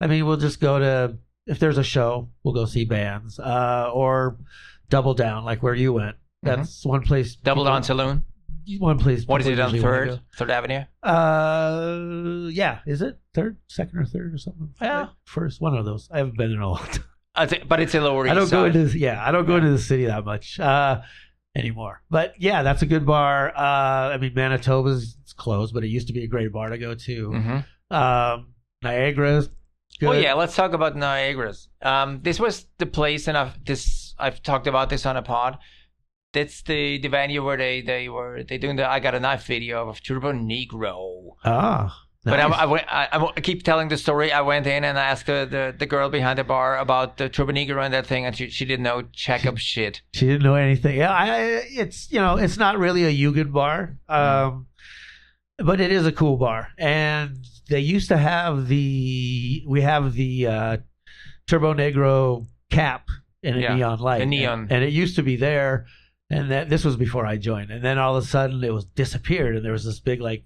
I 0.00 0.06
mean, 0.06 0.24
we'll 0.26 0.36
just 0.36 0.60
go 0.60 0.78
to 0.78 1.18
if 1.46 1.58
there's 1.58 1.78
a 1.78 1.82
show, 1.84 2.28
we'll 2.44 2.54
go 2.54 2.64
see 2.66 2.84
bands, 2.84 3.38
uh, 3.38 3.90
or 3.92 4.36
double 4.88 5.14
down, 5.14 5.44
like 5.44 5.62
where 5.62 5.74
you 5.74 5.92
went. 5.92 6.16
That's 6.42 6.84
one 6.84 7.02
place. 7.02 7.34
Mm-hmm. 7.36 7.44
Double 7.44 7.62
people- 7.64 7.72
Down 7.74 7.82
Saloon. 7.82 8.24
One 8.78 8.98
place. 8.98 9.26
What 9.26 9.40
is 9.40 9.46
people 9.48 9.60
it 9.60 9.62
on 9.62 9.74
usually 9.74 9.90
wanna 9.90 10.06
Third 10.12 10.20
Third 10.36 10.50
Avenue? 10.50 10.84
Uh, 11.02 12.48
yeah. 12.50 12.80
Is 12.86 13.02
it 13.02 13.18
third, 13.34 13.56
second, 13.68 13.98
or 13.98 14.04
third, 14.04 14.34
or 14.34 14.38
something? 14.38 14.68
Yeah. 14.80 15.08
First, 15.24 15.60
one 15.60 15.74
of 15.76 15.84
those. 15.84 16.08
I 16.12 16.18
haven't 16.18 16.36
been 16.36 16.52
in 16.52 16.60
a 16.60 16.68
long 16.68 16.84
time. 16.92 17.04
I 17.34 17.46
thi- 17.46 17.62
but 17.66 17.80
it's 17.80 17.94
a 17.94 18.00
Lower 18.00 18.26
East 18.26 18.32
I 18.32 18.34
don't 18.34 18.50
go 18.50 18.66
Side. 18.68 18.76
into 18.76 18.98
yeah, 18.98 19.26
I 19.26 19.32
don't 19.32 19.46
go 19.46 19.56
into 19.56 19.70
the 19.70 19.78
city 19.78 20.04
that 20.06 20.24
much 20.24 20.60
uh, 20.60 21.00
anymore. 21.56 22.02
But 22.10 22.34
yeah, 22.38 22.62
that's 22.62 22.82
a 22.82 22.86
good 22.86 23.06
bar. 23.06 23.48
Uh, 23.56 24.12
I 24.14 24.18
mean, 24.18 24.34
Manitoba's 24.34 25.16
it's 25.22 25.32
closed, 25.32 25.72
but 25.74 25.82
it 25.84 25.88
used 25.88 26.06
to 26.08 26.12
be 26.12 26.24
a 26.24 26.28
great 26.28 26.52
bar 26.52 26.68
to 26.68 26.78
go 26.78 26.94
to. 26.94 27.28
Mhm. 27.30 27.64
Um, 27.96 28.52
Niagara's 28.82 29.48
good. 30.00 30.08
Oh 30.08 30.12
yeah, 30.12 30.34
let's 30.34 30.56
talk 30.56 30.72
about 30.72 30.96
Niagara's. 30.96 31.68
Um, 31.82 32.20
this 32.22 32.40
was 32.40 32.66
the 32.78 32.86
place, 32.86 33.28
and 33.28 33.36
I've 33.38 33.64
this 33.64 34.14
I've 34.18 34.42
talked 34.42 34.66
about 34.66 34.90
this 34.90 35.06
on 35.06 35.16
a 35.16 35.22
pod. 35.22 35.58
That's 36.32 36.62
the 36.62 36.98
the 36.98 37.08
venue 37.08 37.44
where 37.44 37.56
they 37.56 37.80
they 37.82 38.08
were 38.08 38.42
they 38.42 38.58
doing 38.58 38.76
the 38.76 38.88
I 38.88 39.00
got 39.00 39.14
a 39.14 39.20
knife 39.20 39.44
video 39.46 39.88
of 39.88 40.02
Turbo 40.02 40.32
Negro. 40.32 41.30
Ah, 41.44 42.04
But 42.24 42.38
I. 42.38 42.46
I, 42.46 43.08
I, 43.16 43.32
I 43.36 43.40
keep 43.40 43.62
telling 43.64 43.88
the 43.88 43.96
story. 43.96 44.30
I 44.30 44.42
went 44.42 44.66
in 44.66 44.84
and 44.84 44.98
I 44.98 45.04
asked 45.04 45.26
the, 45.26 45.46
the, 45.50 45.74
the 45.76 45.86
girl 45.86 46.08
behind 46.10 46.38
the 46.38 46.44
bar 46.44 46.78
about 46.78 47.16
the 47.16 47.28
Turbo 47.28 47.52
Negro 47.52 47.82
and 47.84 47.92
that 47.94 48.06
thing, 48.06 48.26
and 48.26 48.36
she, 48.36 48.48
she 48.50 48.64
didn't 48.64 48.84
know 48.84 49.02
check 49.12 49.44
up 49.46 49.58
shit. 49.58 50.02
she 50.12 50.26
didn't 50.26 50.42
know 50.42 50.54
anything. 50.54 50.98
Yeah, 50.98 51.10
I, 51.12 51.38
it's 51.82 52.12
you 52.12 52.20
know, 52.20 52.36
it's 52.36 52.58
not 52.58 52.78
really 52.78 53.04
a 53.04 53.12
Jugend 53.12 53.52
bar, 53.52 53.96
um, 54.08 54.66
but 55.58 55.80
it 55.80 55.90
is 55.90 56.06
a 56.06 56.12
cool 56.12 56.36
bar. 56.36 56.68
And 56.78 57.38
they 57.70 57.80
used 57.80 58.08
to 58.08 58.16
have 58.18 58.68
the 58.68 59.64
we 59.66 59.80
have 59.82 60.12
the 60.12 60.46
uh, 60.46 60.76
Turbo 61.48 61.72
Negro 61.74 62.46
cap 62.70 63.06
in 63.42 63.56
a 63.56 63.60
Yeah, 63.60 63.74
neon 63.76 63.98
light, 64.00 64.18
the 64.18 64.26
neon. 64.26 64.60
and, 64.62 64.72
and 64.72 64.84
it 64.84 64.92
used 64.92 65.16
to 65.16 65.22
be 65.22 65.36
there. 65.36 65.86
And 66.32 66.52
that 66.52 66.68
this 66.68 66.84
was 66.84 66.94
before 66.96 67.26
I 67.26 67.36
joined, 67.38 67.72
and 67.72 67.82
then 67.82 67.98
all 67.98 68.16
of 68.16 68.22
a 68.22 68.26
sudden 68.26 68.62
it 68.62 68.72
was 68.72 68.84
disappeared, 68.84 69.56
and 69.56 69.64
there 69.64 69.72
was 69.72 69.84
this 69.84 69.98
big 69.98 70.20
like, 70.20 70.44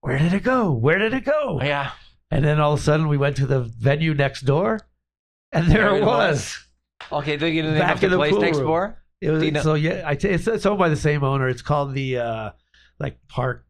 where 0.00 0.18
did 0.18 0.32
it 0.32 0.44
go? 0.44 0.70
Where 0.70 0.98
did 0.98 1.14
it 1.14 1.24
go? 1.24 1.60
Yeah. 1.60 1.90
And 2.30 2.44
then 2.44 2.60
all 2.60 2.74
of 2.74 2.78
a 2.78 2.82
sudden 2.82 3.08
we 3.08 3.16
went 3.16 3.36
to 3.38 3.46
the 3.46 3.62
venue 3.62 4.14
next 4.14 4.42
door, 4.42 4.80
and 5.50 5.66
there, 5.66 5.78
There 5.88 5.96
it 5.96 6.02
it 6.02 6.06
was. 6.06 6.56
Okay, 7.10 7.36
do 7.36 7.46
you 7.48 7.62
know 7.64 7.72
the 7.72 7.78
name 7.80 7.90
of 7.90 7.98
the 8.00 8.06
in 8.06 8.10
the 8.12 8.16
place 8.18 8.34
next 8.36 8.58
room. 8.58 8.66
door? 8.68 9.02
It 9.20 9.30
was 9.30 9.42
you 9.42 9.50
know- 9.50 9.62
so 9.62 9.74
yeah. 9.74 10.04
I 10.06 10.14
t- 10.14 10.28
it's, 10.28 10.46
it's 10.46 10.64
owned 10.64 10.78
by 10.78 10.90
the 10.90 10.96
same 10.96 11.24
owner. 11.24 11.48
It's 11.48 11.62
called 11.62 11.92
the 11.94 12.18
uh, 12.18 12.50
like 13.00 13.18
Park, 13.26 13.64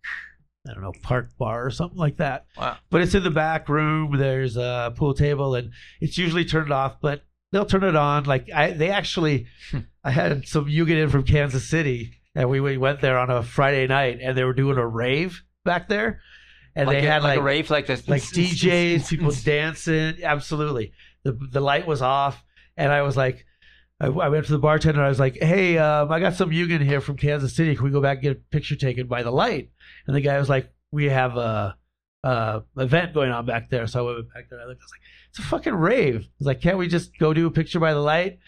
I 0.69 0.75
don't 0.75 0.83
know, 0.83 0.93
Park 1.03 1.31
Bar 1.39 1.67
or 1.67 1.71
something 1.71 1.99
like 1.99 2.17
that. 2.19 2.47
Wow. 2.57 2.77
But 2.91 3.03
it's 3.03 3.15
in 3.15 3.23
the 3.23 3.31
back 3.31 3.69
room. 3.69 4.17
There's 4.17 4.57
a 4.57 4.93
pool 4.97 5.15
table, 5.15 5.55
and 5.55 5.73
it's 6.01 6.19
usually 6.19 6.45
turned 6.45 6.73
off, 6.73 7.01
but 7.01 7.23
they'll 7.53 7.67
turn 7.67 7.85
it 7.85 7.97
on. 7.97 8.25
Like 8.25 8.51
I, 8.53 8.73
they 8.73 8.91
actually, 8.91 9.47
hmm. 9.71 9.81
I 10.05 10.11
had 10.11 10.47
some 10.47 10.69
you 10.69 10.85
get 10.87 10.99
in 10.99 11.11
from 11.11 11.25
Kansas 11.25 11.69
City, 11.69 12.13
and 12.35 12.49
we, 12.51 12.61
we 12.61 12.77
went 12.77 13.01
there 13.01 13.19
on 13.19 13.31
a 13.31 13.43
Friday 13.43 13.87
night, 13.87 14.19
and 14.23 14.37
they 14.37 14.45
were 14.45 14.55
doing 14.55 14.79
a 14.79 14.87
rave 14.87 15.43
back 15.65 15.89
there, 15.89 16.21
and 16.75 16.87
like 16.87 17.01
they 17.01 17.07
a, 17.07 17.11
had 17.11 17.23
like, 17.23 17.31
like 17.31 17.39
a 17.39 17.43
rave 17.43 17.71
like 17.71 17.87
this. 17.87 18.09
like 18.09 18.23
DJs, 18.23 19.09
people 19.09 19.33
dancing. 19.45 20.23
Absolutely, 20.23 20.93
the 21.25 21.39
the 21.53 21.61
light 21.61 21.87
was 21.87 22.03
off, 22.03 22.43
and 22.77 22.93
I 22.93 23.03
was 23.03 23.17
like, 23.17 23.45
I, 24.01 24.07
I 24.07 24.29
went 24.29 24.47
to 24.47 24.53
the 24.53 24.59
bartender. 24.59 25.03
I 25.03 25.09
was 25.09 25.21
like, 25.21 25.37
"Hey, 25.37 25.79
um, 25.79 26.11
I 26.11 26.21
got 26.21 26.35
some 26.35 26.51
Jugend 26.51 26.85
here 26.85 27.01
from 27.01 27.17
Kansas 27.17 27.55
City. 27.55 27.75
Can 27.75 27.85
we 27.85 27.91
go 27.91 28.01
back 28.01 28.19
and 28.19 28.23
get 28.23 28.33
a 28.33 28.41
picture 28.51 28.77
taken 28.77 29.07
by 29.07 29.23
the 29.23 29.31
light?" 29.31 29.71
And 30.07 30.15
the 30.15 30.21
guy 30.21 30.39
was 30.39 30.49
like, 30.49 30.73
"We 30.93 31.07
have 31.07 31.37
a, 31.37 31.77
a 32.23 32.63
event 32.77 33.15
going 33.15 33.31
on 33.31 33.47
back 33.47 33.71
there." 33.71 33.87
So 33.87 34.09
I 34.09 34.15
went 34.15 34.35
back 34.35 34.51
there. 34.51 34.61
I 34.61 34.67
looked. 34.67 34.83
I 34.83 34.85
was 34.85 34.93
like, 34.93 35.01
"It's 35.31 35.39
a 35.39 35.43
fucking 35.43 35.75
rave." 35.75 36.23
I 36.23 36.29
was 36.39 36.47
like, 36.47 36.61
"Can't 36.61 36.79
we 36.79 36.89
just 36.89 37.19
go 37.19 37.33
do 37.33 37.47
a 37.47 37.51
picture 37.51 37.81
by 37.81 37.95
the 37.95 38.01
light?" 38.01 38.39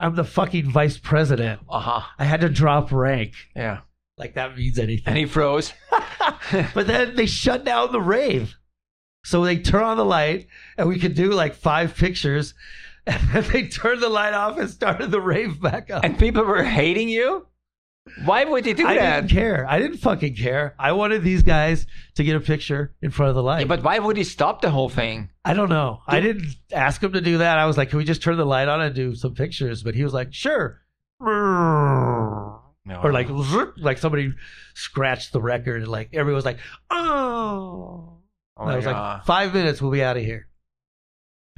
I'm 0.00 0.14
the 0.14 0.24
fucking 0.24 0.70
vice 0.70 0.96
president. 0.96 1.60
Uh 1.68 1.80
huh. 1.80 2.00
I 2.18 2.24
had 2.24 2.42
to 2.42 2.48
drop 2.48 2.92
rank. 2.92 3.34
Yeah. 3.56 3.80
Like 4.16 4.34
that 4.34 4.56
means 4.56 4.78
anything. 4.78 5.04
And 5.06 5.16
he 5.16 5.26
froze. 5.26 5.72
but 6.74 6.86
then 6.86 7.16
they 7.16 7.26
shut 7.26 7.64
down 7.64 7.92
the 7.92 8.00
rave. 8.00 8.56
So 9.24 9.44
they 9.44 9.58
turn 9.58 9.82
on 9.82 9.96
the 9.96 10.04
light 10.04 10.46
and 10.76 10.88
we 10.88 10.98
could 10.98 11.14
do 11.14 11.32
like 11.32 11.54
five 11.54 11.96
pictures. 11.96 12.54
And 13.08 13.28
then 13.32 13.52
they 13.52 13.66
turned 13.68 14.02
the 14.02 14.08
light 14.08 14.34
off 14.34 14.58
and 14.58 14.68
started 14.68 15.10
the 15.10 15.20
rave 15.20 15.60
back 15.60 15.90
up. 15.90 16.04
and 16.04 16.18
people 16.18 16.44
were 16.44 16.62
hating 16.62 17.08
you? 17.08 17.46
Why 18.24 18.44
would 18.44 18.64
they 18.64 18.72
do 18.72 18.86
I 18.86 18.94
that? 18.94 19.12
I 19.12 19.20
didn't 19.20 19.30
care. 19.30 19.66
I 19.68 19.78
didn't 19.78 19.98
fucking 19.98 20.34
care. 20.34 20.74
I 20.78 20.92
wanted 20.92 21.22
these 21.22 21.42
guys 21.42 21.86
to 22.14 22.24
get 22.24 22.36
a 22.36 22.40
picture 22.40 22.94
in 23.02 23.10
front 23.10 23.30
of 23.30 23.36
the 23.36 23.42
light. 23.42 23.60
Yeah, 23.60 23.66
but 23.66 23.82
why 23.82 23.98
would 23.98 24.16
he 24.16 24.24
stop 24.24 24.62
the 24.62 24.70
whole 24.70 24.88
thing? 24.88 25.30
I 25.44 25.54
don't 25.54 25.68
know. 25.68 26.00
I 26.06 26.20
didn't 26.20 26.46
ask 26.72 27.02
him 27.02 27.12
to 27.12 27.20
do 27.20 27.38
that. 27.38 27.58
I 27.58 27.66
was 27.66 27.76
like, 27.76 27.90
can 27.90 27.98
we 27.98 28.04
just 28.04 28.22
turn 28.22 28.36
the 28.36 28.46
light 28.46 28.68
on 28.68 28.80
and 28.80 28.94
do 28.94 29.14
some 29.14 29.34
pictures? 29.34 29.82
But 29.82 29.94
he 29.94 30.04
was 30.04 30.14
like, 30.14 30.32
sure. 30.32 30.80
Or 33.02 33.12
like, 33.12 33.28
like 33.76 33.98
somebody 33.98 34.32
scratched 34.74 35.32
the 35.32 35.42
record 35.42 35.82
and 35.82 35.90
like 35.90 36.10
everyone 36.12 36.36
was 36.36 36.44
like, 36.46 36.58
oh. 36.90 38.18
oh 38.56 38.64
I 38.64 38.76
was 38.76 38.84
God. 38.86 39.18
like, 39.18 39.26
five 39.26 39.52
minutes, 39.52 39.82
we'll 39.82 39.90
be 39.90 40.02
out 40.02 40.16
of 40.16 40.24
here. 40.24 40.47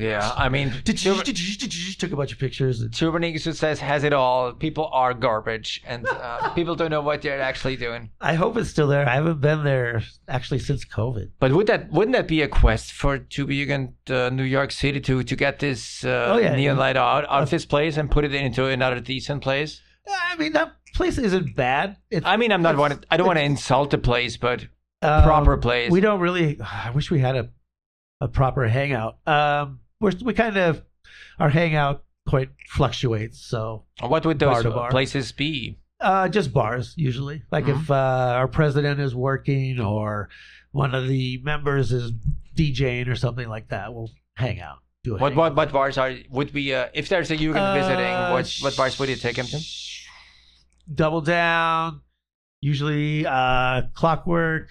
Yeah, 0.00 0.32
I 0.36 0.48
mean, 0.48 0.72
took 0.84 2.12
a 2.12 2.16
bunch 2.16 2.32
of 2.32 2.38
pictures. 2.38 2.82
Turbanix 2.88 3.54
says 3.54 3.80
has 3.80 4.04
it 4.04 4.12
all. 4.12 4.52
People 4.52 4.88
are 4.92 5.12
garbage, 5.14 5.82
and 5.86 6.06
uh, 6.08 6.50
people 6.54 6.74
don't 6.74 6.90
know 6.90 7.02
what 7.02 7.22
they're 7.22 7.40
actually 7.40 7.76
doing. 7.76 8.10
I 8.20 8.34
hope 8.34 8.56
it's 8.56 8.70
still 8.70 8.88
there. 8.88 9.08
I 9.08 9.14
haven't 9.14 9.40
been 9.40 9.64
there 9.64 10.02
actually 10.28 10.60
since 10.60 10.84
COVID. 10.84 11.30
But 11.38 11.52
would 11.52 11.66
that 11.66 11.90
wouldn't 11.90 12.14
that 12.16 12.26
be 12.28 12.42
a 12.42 12.48
quest 12.48 12.92
for 12.92 13.18
Turbo 13.18 13.52
Jugend, 13.52 13.92
uh, 14.08 14.30
New 14.30 14.44
York 14.44 14.70
City, 14.72 15.00
to 15.00 15.22
to 15.22 15.36
get 15.36 15.58
this 15.58 16.04
uh, 16.04 16.32
Oh, 16.32 16.38
yeah. 16.38 16.54
neon 16.56 16.76
light 16.76 16.96
out 16.96 17.24
out 17.28 17.42
of 17.42 17.50
this 17.50 17.66
place 17.66 17.96
and 17.96 18.10
put 18.10 18.24
it 18.24 18.34
into 18.34 18.66
another 18.66 19.00
decent 19.00 19.42
place? 19.42 19.82
I 20.08 20.36
mean, 20.36 20.52
that 20.52 20.74
place 20.94 21.18
isn't 21.18 21.54
bad. 21.54 21.96
It's 22.10 22.26
I 22.26 22.36
mean, 22.36 22.52
I'm 22.52 22.62
not 22.62 22.76
want 22.76 23.04
I 23.10 23.16
don't 23.16 23.26
want 23.26 23.38
to 23.38 23.44
insult 23.44 23.90
the 23.90 23.98
place, 23.98 24.36
but 24.36 24.66
um, 25.02 25.22
proper 25.22 25.56
place. 25.56 25.90
We 25.90 26.00
don't 26.00 26.20
really. 26.20 26.58
I 26.60 26.90
wish 26.90 27.10
we 27.10 27.20
had 27.20 27.36
a 27.36 27.50
a 28.20 28.28
proper 28.28 28.66
hangout. 28.68 29.16
Um, 29.26 29.80
we're 30.00 30.12
we 30.22 30.34
kind 30.34 30.56
of 30.56 30.82
our 31.38 31.48
hangout 31.50 32.04
point 32.26 32.50
fluctuates. 32.68 33.40
So 33.40 33.84
what 34.00 34.24
would 34.26 34.38
those 34.38 34.64
bar. 34.64 34.90
places 34.90 35.32
be? 35.32 35.78
uh, 36.00 36.26
just 36.28 36.50
bars 36.52 36.94
usually. 36.96 37.42
Like 37.52 37.66
Mhm. 37.66 37.80
if 37.82 37.90
uh, 37.90 37.94
our 38.40 38.48
president 38.48 39.00
is 39.00 39.14
working 39.14 39.78
or 39.80 40.30
one 40.72 40.94
of 40.94 41.06
the 41.06 41.38
members 41.44 41.92
is 41.92 42.10
DJing 42.56 43.06
or 43.08 43.14
something 43.16 43.46
like 43.48 43.68
that, 43.68 43.92
we'll 43.92 44.10
hang 44.34 44.60
out. 44.60 44.78
Do 45.04 45.16
What 45.16 45.34
what 45.34 45.54
what 45.54 45.72
bars 45.72 45.98
are 45.98 46.14
would 46.30 46.52
be 46.52 46.74
uh, 46.74 46.88
if 46.94 47.08
there's 47.10 47.30
a 47.30 47.36
Jugend 47.36 47.74
visiting? 47.74 48.14
Uh, 48.14 48.30
What 48.32 48.46
what 48.62 48.76
bars 48.76 48.98
would 48.98 49.08
you 49.10 49.16
take 49.16 49.36
him 49.36 49.46
to? 49.46 49.60
Double 50.92 51.20
down. 51.20 52.00
Usually, 52.62 53.24
uh, 53.26 53.82
Clockwork. 53.94 54.68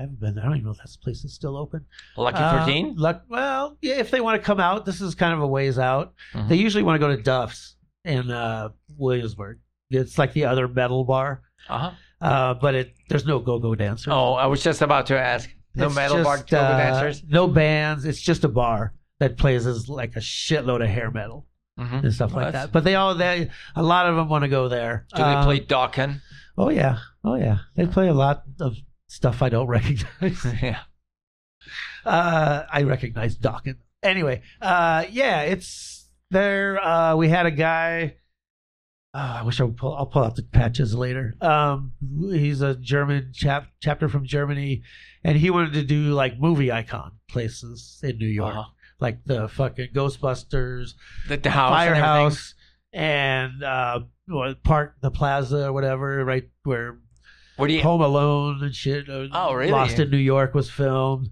I 0.00 0.04
haven't 0.04 0.18
been 0.18 0.34
there. 0.34 0.44
I 0.44 0.46
don't 0.48 0.56
even 0.56 0.64
know 0.64 0.70
if 0.72 0.78
that 0.78 0.96
place 1.02 1.24
is 1.24 1.34
still 1.34 1.58
open. 1.58 1.84
Lucky 2.16 2.38
Uh, 2.38 2.64
Thirteen. 2.64 2.96
luck, 2.96 3.22
well, 3.28 3.76
yeah, 3.82 3.96
if 3.96 4.10
they 4.10 4.22
want 4.22 4.40
to 4.40 4.44
come 4.44 4.58
out, 4.58 4.86
this 4.86 5.02
is 5.02 5.14
kind 5.14 5.34
of 5.34 5.40
a 5.42 5.46
ways 5.46 5.78
out. 5.78 6.14
Mhm. 6.32 6.48
They 6.48 6.56
usually 6.56 6.82
want 6.82 6.98
to 6.98 7.06
go 7.06 7.14
to 7.14 7.22
Duff's 7.22 7.76
in 8.06 8.30
uh, 8.30 8.70
Williamsburg. 8.96 9.58
It's 9.90 10.16
like 10.16 10.32
the 10.32 10.46
other 10.46 10.68
metal 10.68 11.04
bar, 11.04 11.42
Uh 11.68 11.78
huh. 11.78 11.90
uh, 12.26 12.54
but 12.54 12.74
it 12.74 12.94
there's 13.10 13.26
no 13.26 13.40
go-go 13.40 13.74
dancers. 13.74 14.08
Oh, 14.10 14.32
I 14.34 14.46
was 14.46 14.62
just 14.62 14.80
about 14.80 15.04
to 15.06 15.18
ask. 15.20 15.50
No 15.74 15.86
It's 15.86 15.94
metal 15.94 16.24
bar 16.24 16.38
just, 16.38 16.48
go 16.48 16.60
uh, 16.60 16.78
dancers. 16.78 17.22
No 17.28 17.46
bands. 17.46 18.06
It's 18.06 18.22
just 18.22 18.42
a 18.44 18.48
bar 18.48 18.94
that 19.18 19.36
plays 19.36 19.66
as 19.66 19.86
like 19.90 20.16
a 20.16 20.20
shitload 20.20 20.82
of 20.82 20.88
hair 20.88 21.10
metal 21.10 21.46
Mhm. 21.78 22.04
and 22.04 22.14
stuff 22.14 22.32
Well, 22.32 22.44
like 22.44 22.52
that's- 22.52 22.66
that. 22.68 22.72
But 22.72 22.84
they 22.84 22.94
all 22.94 23.14
they 23.14 23.50
a 23.76 23.82
lot 23.82 24.06
of 24.06 24.16
them 24.16 24.30
want 24.30 24.44
to 24.44 24.48
go 24.48 24.68
there. 24.68 25.04
Do 25.14 25.22
they 25.22 25.34
Um, 25.34 25.44
play 25.44 25.60
Dokken? 25.60 26.22
Oh 26.56 26.70
yeah, 26.70 26.98
oh 27.22 27.34
yeah. 27.34 27.58
They 27.76 27.84
play 27.84 28.08
a 28.08 28.14
lot 28.14 28.44
of 28.60 28.76
stuff 29.10 29.42
I 29.42 29.48
don't 29.48 29.66
recognize. 29.78 30.44
yeah. 30.62 30.80
uh, 32.04 32.64
I 32.72 32.82
recognize 32.84 33.36
Dokken. 33.36 33.76
Anyway, 34.02 34.42
uh, 34.62 35.04
yeah, 35.10 35.42
it's 35.42 36.08
there. 36.30 36.82
Uh, 36.82 37.16
we 37.16 37.28
had 37.28 37.46
a 37.46 37.50
guy. 37.50 38.16
Uh, 39.12 39.38
I 39.40 39.42
wish 39.42 39.60
I 39.60 39.64
would 39.64 39.76
pull. 39.76 39.94
I'll 39.94 40.06
pull 40.06 40.22
out 40.22 40.36
the 40.36 40.42
patches 40.44 40.94
later. 40.94 41.34
Um, 41.40 41.92
he's 42.30 42.62
a 42.62 42.76
German 42.76 43.32
chap 43.34 43.66
chapter 43.80 44.08
from 44.08 44.24
Germany, 44.24 44.82
and 45.24 45.36
he 45.36 45.50
wanted 45.50 45.72
to 45.74 45.82
do 45.82 46.12
like 46.14 46.38
movie 46.38 46.70
icon 46.72 47.12
places 47.28 47.98
in 48.04 48.18
New 48.18 48.28
York, 48.28 48.54
Uh-huh. 48.54 48.68
like 49.00 49.24
the 49.26 49.48
fucking 49.48 49.88
Ghostbusters, 49.92 50.94
The, 51.28 51.36
the 51.38 51.50
house. 51.50 51.72
and. 51.72 51.76
Firehouse, 51.94 52.54
and, 52.92 53.62
uh, 53.64 54.00
what, 54.28 54.62
Park 54.62 54.94
the 55.00 55.10
Plaza 55.10 55.66
or 55.66 55.72
whatever, 55.72 56.24
right 56.24 56.48
where 56.62 56.98
What 57.60 57.68
do 57.68 57.74
you? 57.74 57.82
Home 57.82 58.00
Alone 58.00 58.62
and 58.62 58.74
shit. 58.74 59.08
uh, 59.08 59.26
Oh, 59.32 59.54
really? 59.54 59.70
Lost 59.72 59.98
in 59.98 60.10
New 60.10 60.16
York 60.16 60.54
was 60.54 60.70
filmed, 60.70 61.28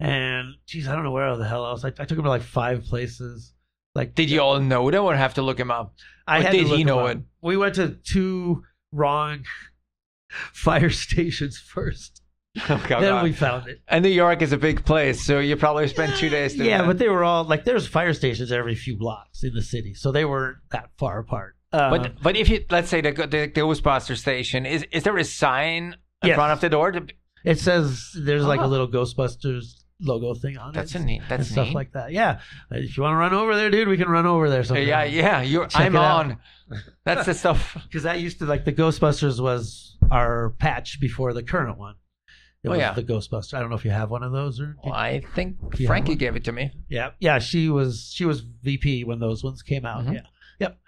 and 0.00 0.54
geez, 0.66 0.88
I 0.88 0.94
don't 0.94 1.04
know 1.04 1.10
where 1.12 1.36
the 1.36 1.46
hell 1.48 1.64
else. 1.66 1.84
I, 1.84 1.88
I 1.88 2.04
took 2.04 2.18
him 2.18 2.24
to 2.24 2.28
like 2.28 2.42
five 2.42 2.84
places. 2.84 3.52
Like, 3.94 4.14
Did 4.14 4.30
you 4.30 4.40
all 4.40 4.60
know 4.60 4.90
them 4.90 5.04
or 5.04 5.14
have 5.16 5.34
to 5.34 5.42
look 5.42 5.58
him 5.58 5.70
up? 5.70 5.94
I 6.26 6.40
had 6.42 6.52
did 6.52 6.68
to 6.68 6.76
he 6.76 6.84
know 6.84 7.06
it? 7.06 7.18
We 7.42 7.56
went 7.56 7.76
to 7.76 7.88
two 8.04 8.62
wrong 8.92 9.44
fire 10.52 10.90
stations 10.90 11.58
first. 11.58 12.22
Oh, 12.68 12.84
God. 12.88 13.02
then 13.02 13.22
we 13.22 13.32
found 13.32 13.68
it. 13.68 13.82
and 13.86 14.02
New 14.02 14.08
York 14.10 14.42
is 14.42 14.52
a 14.52 14.56
big 14.56 14.84
place, 14.84 15.22
so 15.24 15.38
you 15.38 15.54
probably 15.54 15.86
spent 15.86 16.16
two 16.16 16.28
days. 16.28 16.56
Yeah, 16.56 16.78
that. 16.78 16.86
but 16.88 16.98
they 16.98 17.08
were 17.08 17.22
all 17.22 17.44
like 17.44 17.64
there's 17.64 17.86
fire 17.86 18.12
stations 18.12 18.50
every 18.50 18.74
few 18.74 18.96
blocks 18.96 19.44
in 19.44 19.54
the 19.54 19.62
city, 19.62 19.94
so 19.94 20.10
they 20.10 20.24
weren't 20.24 20.56
that 20.72 20.90
far 20.98 21.20
apart. 21.20 21.54
Um, 21.72 21.90
But 21.90 22.22
but 22.22 22.36
if 22.36 22.48
you 22.48 22.64
let's 22.70 22.88
say 22.88 23.00
the 23.00 23.12
the, 23.12 23.26
the 23.26 23.60
Ghostbuster 23.60 24.16
station 24.16 24.64
is 24.66 24.84
is 24.90 25.02
there 25.02 25.16
a 25.16 25.24
sign 25.24 25.96
in 26.22 26.28
Yes. 26.28 26.34
front 26.36 26.52
of 26.52 26.60
the 26.60 26.68
door? 26.70 26.92
To, 26.92 27.06
it 27.44 27.58
says 27.58 28.10
there's 28.18 28.44
like 28.46 28.60
Oh. 28.60 28.64
a 28.66 28.68
little 28.68 28.88
Ghostbusters 28.88 29.74
logo 30.00 30.32
thing 30.34 30.56
on 30.56 30.70
it? 30.70 30.74
that's 30.74 30.94
it. 30.94 31.00
a 31.00 31.04
neat. 31.04 31.22
That's 31.28 31.48
stuff 31.48 31.66
neat. 31.68 31.74
like 31.74 31.92
that. 31.92 32.12
Yeah, 32.12 32.40
if 32.70 32.96
you 32.96 33.02
want 33.02 33.12
to 33.14 33.16
run 33.18 33.34
over 33.34 33.54
there, 33.54 33.70
dude, 33.70 33.88
we 33.88 33.96
can 33.96 34.08
run 34.08 34.26
over 34.26 34.48
there. 34.48 34.62
Sometime. 34.64 34.86
yeah, 34.88 35.04
yeah. 35.04 35.42
You're, 35.42 35.66
Check 35.66 35.82
I'm 35.82 35.96
on. 35.96 36.38
That's 37.04 37.26
the 37.26 37.34
stuff. 37.34 37.76
because 37.86 38.04
that 38.04 38.18
used 38.20 38.38
to 38.38 38.46
like 38.46 38.64
the 38.64 38.72
Ghostbusters 38.72 39.38
was 39.40 39.96
our 40.10 40.50
patch 40.58 41.00
before 41.00 41.32
the 41.34 41.42
current 41.42 41.78
one. 41.78 41.96
It 42.64 42.68
Oh, 42.68 42.70
was 42.72 42.78
yeah. 42.80 42.92
the 42.92 43.04
Ghostbuster. 43.04 43.54
I 43.54 43.60
don't 43.60 43.70
know 43.70 43.76
if 43.76 43.84
you 43.84 43.90
have 43.92 44.10
one 44.10 44.22
of 44.24 44.32
those 44.32 44.58
or 44.60 44.74
Well, 44.82 44.94
I 44.94 45.20
think 45.34 45.56
Frankie 45.86 46.16
gave 46.16 46.34
it 46.34 46.44
to 46.44 46.52
me. 46.52 46.72
yeah, 46.88 47.10
yeah. 47.20 47.38
She 47.38 47.68
was 47.68 48.10
she 48.14 48.24
was 48.24 48.40
VP 48.40 49.04
when 49.04 49.18
those 49.20 49.44
ones 49.44 49.62
came 49.62 49.84
out. 49.86 50.04
Mhm. 50.06 50.14
Yeah, 50.14 50.20
yep. 50.58 50.78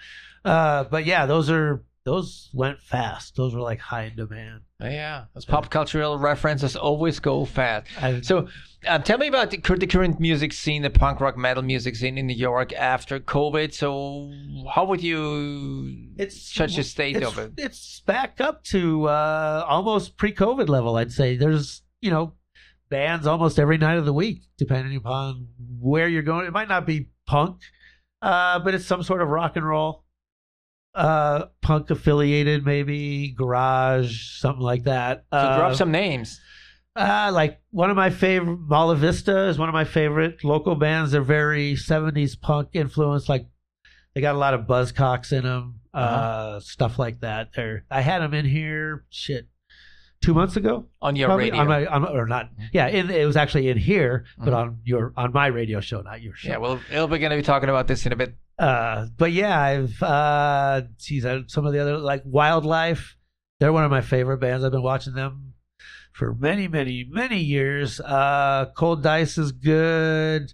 Uh, 0.45 0.85
but 0.85 1.05
yeah, 1.05 1.27
those 1.27 1.51
are 1.51 1.85
those 2.05 2.49
went 2.55 2.81
fast. 2.81 3.37
Those 3.37 3.55
were 3.55 3.61
like 3.61 3.79
high 3.79 4.05
in 4.05 4.17
demand. 4.17 4.63
Oh, 4.81 4.89
yeah, 4.89 5.25
those 5.35 5.45
pop 5.45 5.69
cultural 5.71 6.19
references 6.19 6.75
always 6.75 7.21
go 7.21 7.45
fast. 7.45 7.89
I, 8.01 8.23
So, 8.23 8.49
um, 8.89 9.03
tell 9.03 9.19
me 9.19 9.27
about 9.27 9.51
the, 9.51 9.59
the 9.59 9.87
current 9.87 10.19
music 10.19 10.55
scene, 10.55 10.81
the 10.81 10.89
punk 10.89 11.21
rock 11.21 11.37
metal 11.37 11.63
music 11.63 11.97
scene 11.97 12.17
in 12.17 12.27
New 12.27 12.37
York 12.37 12.73
after 12.73 13.21
COVID. 13.21 13.75
So, 13.75 14.33
how 14.75 14.87
would 14.87 15.03
you 15.03 16.09
it's 16.17 16.51
judge 16.51 16.77
the 16.77 16.83
state 16.83 17.17
it's, 17.17 17.27
of 17.27 17.39
it? 17.39 17.53
It's 17.59 18.01
back 18.01 18.41
up 18.41 18.65
to 18.65 19.07
uh, 19.07 19.67
almost 19.69 20.17
pre-COVID 20.17 20.69
level. 20.69 20.97
I'd 20.97 21.13
say 21.13 21.37
there's 21.37 21.83
you 22.01 22.11
know 22.11 22.33
bands 22.89 23.27
almost 23.27 23.59
every 23.59 23.77
night 23.77 23.99
of 23.99 24.07
the 24.07 24.13
week, 24.15 24.43
depending 24.57 24.97
upon 24.97 25.49
where 25.79 26.09
you're 26.09 26.23
going. 26.23 26.47
It 26.47 26.53
might 26.53 26.69
not 26.69 26.87
be 26.87 27.11
punk, 27.27 27.61
uh, 28.23 28.59
but 28.61 28.75
it's 28.75 28.87
some 28.87 29.03
sort 29.03 29.23
of 29.23 29.29
rock 29.29 29.57
and 29.57 29.67
roll, 29.67 30.05
uh, 30.95 31.47
punk 31.63 31.91
affiliated, 31.91 32.65
maybe 32.65 33.33
garage, 33.33 34.39
something 34.41 34.63
like 34.63 34.85
that. 34.85 35.25
So, 35.33 35.39
uh, 35.39 35.57
drop 35.57 35.75
some 35.75 35.91
names. 35.91 36.41
uh, 36.97 37.31
like 37.33 37.61
one 37.71 37.91
of 37.91 37.97
my 37.97 38.11
favorite, 38.11 38.59
Mala 38.61 38.97
Vista 38.97 39.47
is 39.49 39.59
one 39.59 39.69
of 39.69 39.73
my 39.73 39.85
favorite 39.85 40.43
local 40.45 40.75
bands. 40.75 41.13
They're 41.13 41.23
very 41.23 41.75
70s 41.75 42.41
punk 42.41 42.71
influence. 42.73 43.29
Like 43.29 43.47
they 44.15 44.21
got 44.21 44.35
a 44.35 44.39
lot 44.39 44.55
of 44.55 44.63
buzzcocks 44.63 45.33
in 45.33 45.45
them, 45.45 45.81
uh, 45.95 45.97
Uh-huh. 45.99 46.61
stuff 46.61 46.99
like 46.99 47.21
that. 47.21 47.51
They're, 47.55 47.85
I 47.91 48.01
had 48.01 48.21
them 48.23 48.35
in 48.35 48.45
here, 48.45 49.05
shit, 49.11 49.49
two 50.23 50.35
months 50.35 50.57
ago. 50.57 50.87
On 51.01 51.17
your 51.17 51.29
Probably, 51.29 51.47
radio. 51.51 51.61
On 51.61 51.69
my, 51.69 51.87
on, 51.87 52.05
or 52.07 52.27
not. 52.27 52.51
Yeah, 52.73 52.89
in, 52.89 53.11
it 53.11 53.25
was 53.25 53.37
actually 53.37 53.69
in 53.69 53.79
here, 53.79 54.25
but 54.39 54.49
Mhm. 54.51 54.57
on 54.57 54.79
your, 54.85 55.13
on 55.17 55.33
my 55.33 55.47
radio 55.47 55.81
show, 55.81 56.01
not 56.03 56.21
your 56.23 56.35
show. 56.35 56.51
yeah, 56.51 56.57
well, 56.59 56.81
we're 56.93 57.07
going 57.19 57.31
to 57.31 57.37
be 57.37 57.43
talking 57.43 57.69
about 57.69 57.87
this 57.89 58.05
in 58.07 58.13
a 58.13 58.17
bit. 58.17 58.35
Uh, 58.59 59.07
but 59.17 59.33
yeah, 59.33 59.59
I've 59.59 60.03
uh, 60.03 60.83
geez, 60.99 61.25
I, 61.25 61.43
some 61.47 61.65
of 61.67 61.73
the 61.73 61.79
other 61.79 61.97
like 61.99 62.23
Wildlife. 62.27 63.17
They're 63.59 63.73
one 63.73 63.85
of 63.85 63.91
my 63.91 64.01
favorite 64.03 64.39
bands. 64.39 64.65
I've 64.65 64.73
been 64.73 64.83
watching 64.83 65.15
them 65.15 65.55
for 66.13 66.35
many, 66.35 66.69
many, 66.69 67.07
many 67.09 67.41
years. 67.41 68.01
Uh, 68.01 68.67
Cold 68.77 69.03
Dice 69.03 69.39
is 69.39 69.53
good. 69.53 70.53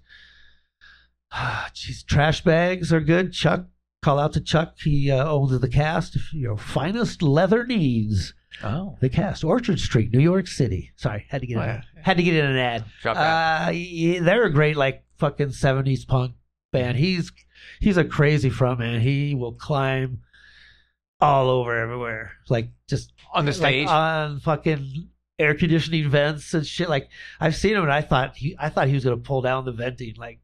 Jeez, 1.33 2.05
Trash 2.07 2.43
Bags 2.45 2.93
are 2.93 3.01
good. 3.01 3.33
Chuck, 3.33 3.67
call 4.03 4.19
out 4.19 4.33
to 4.35 4.41
Chuck. 4.41 4.75
He 4.79 5.11
uh, 5.11 5.29
owns 5.29 5.59
the 5.61 5.69
cast. 5.69 6.17
Your 6.33 6.57
finest 6.57 7.23
leather 7.23 7.67
needs. 7.67 8.35
Oh. 8.63 8.97
The 9.01 9.09
cast, 9.09 9.45
Orchard 9.45 9.79
Street, 9.81 10.13
New 10.13 10.21
York 10.21 10.47
City. 10.47 10.93
Sorry, 10.97 11.27
had 11.29 11.41
to 11.43 11.47
get 11.47 11.59
Oh, 11.59 11.63
in, 11.63 11.69
yeah. 11.69 11.83
had 12.03 12.17
to 12.17 12.23
get 12.23 12.35
in 12.35 12.45
an 12.47 12.57
ad. 12.57 12.85
Drop. 13.03 13.17
Uh, 13.17 13.71
yeah, 13.73 14.21
they're 14.23 14.45
a 14.45 14.53
great 14.53 14.77
like 14.77 15.05
fucking 15.19 15.51
seventies 15.53 16.05
punk 16.05 16.35
band. 16.73 16.97
He's 16.99 17.33
he's 17.81 17.97
a 17.97 18.05
crazy 18.05 18.51
frontman. 18.51 19.01
He 19.01 19.35
will 19.35 19.53
climb 19.53 20.21
all 21.21 21.49
over 21.51 21.77
everywhere, 21.79 22.33
like 22.49 22.69
just 22.89 23.13
on 23.33 23.47
the 23.47 23.53
stage. 23.53 23.87
like 23.87 23.95
on 23.95 24.41
fucking 24.41 25.09
air 25.39 25.55
conditioning 25.55 26.09
vents 26.09 26.55
and 26.55 26.67
shit. 26.67 26.89
Like 26.89 27.09
I've 27.41 27.57
seen 27.57 27.75
him, 27.75 27.83
and 27.83 27.93
I 27.93 28.01
thought 28.03 28.37
he 28.37 28.57
I 28.59 28.69
thought 28.71 28.89
he 28.89 28.95
was 28.95 29.05
gonna 29.05 29.17
pull 29.19 29.43
down 29.43 29.65
the 29.65 29.73
venting, 29.73 30.15
like 30.17 30.41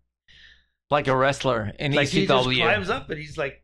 like 0.91 1.09
a 1.09 1.17
wrestler 1.17 1.73
in 1.79 1.93
like 1.93 2.09
he 2.09 2.27
just 2.27 2.45
climbs 2.51 2.91
up 2.91 3.09
and 3.09 3.19
he's 3.19 3.39
like 3.39 3.62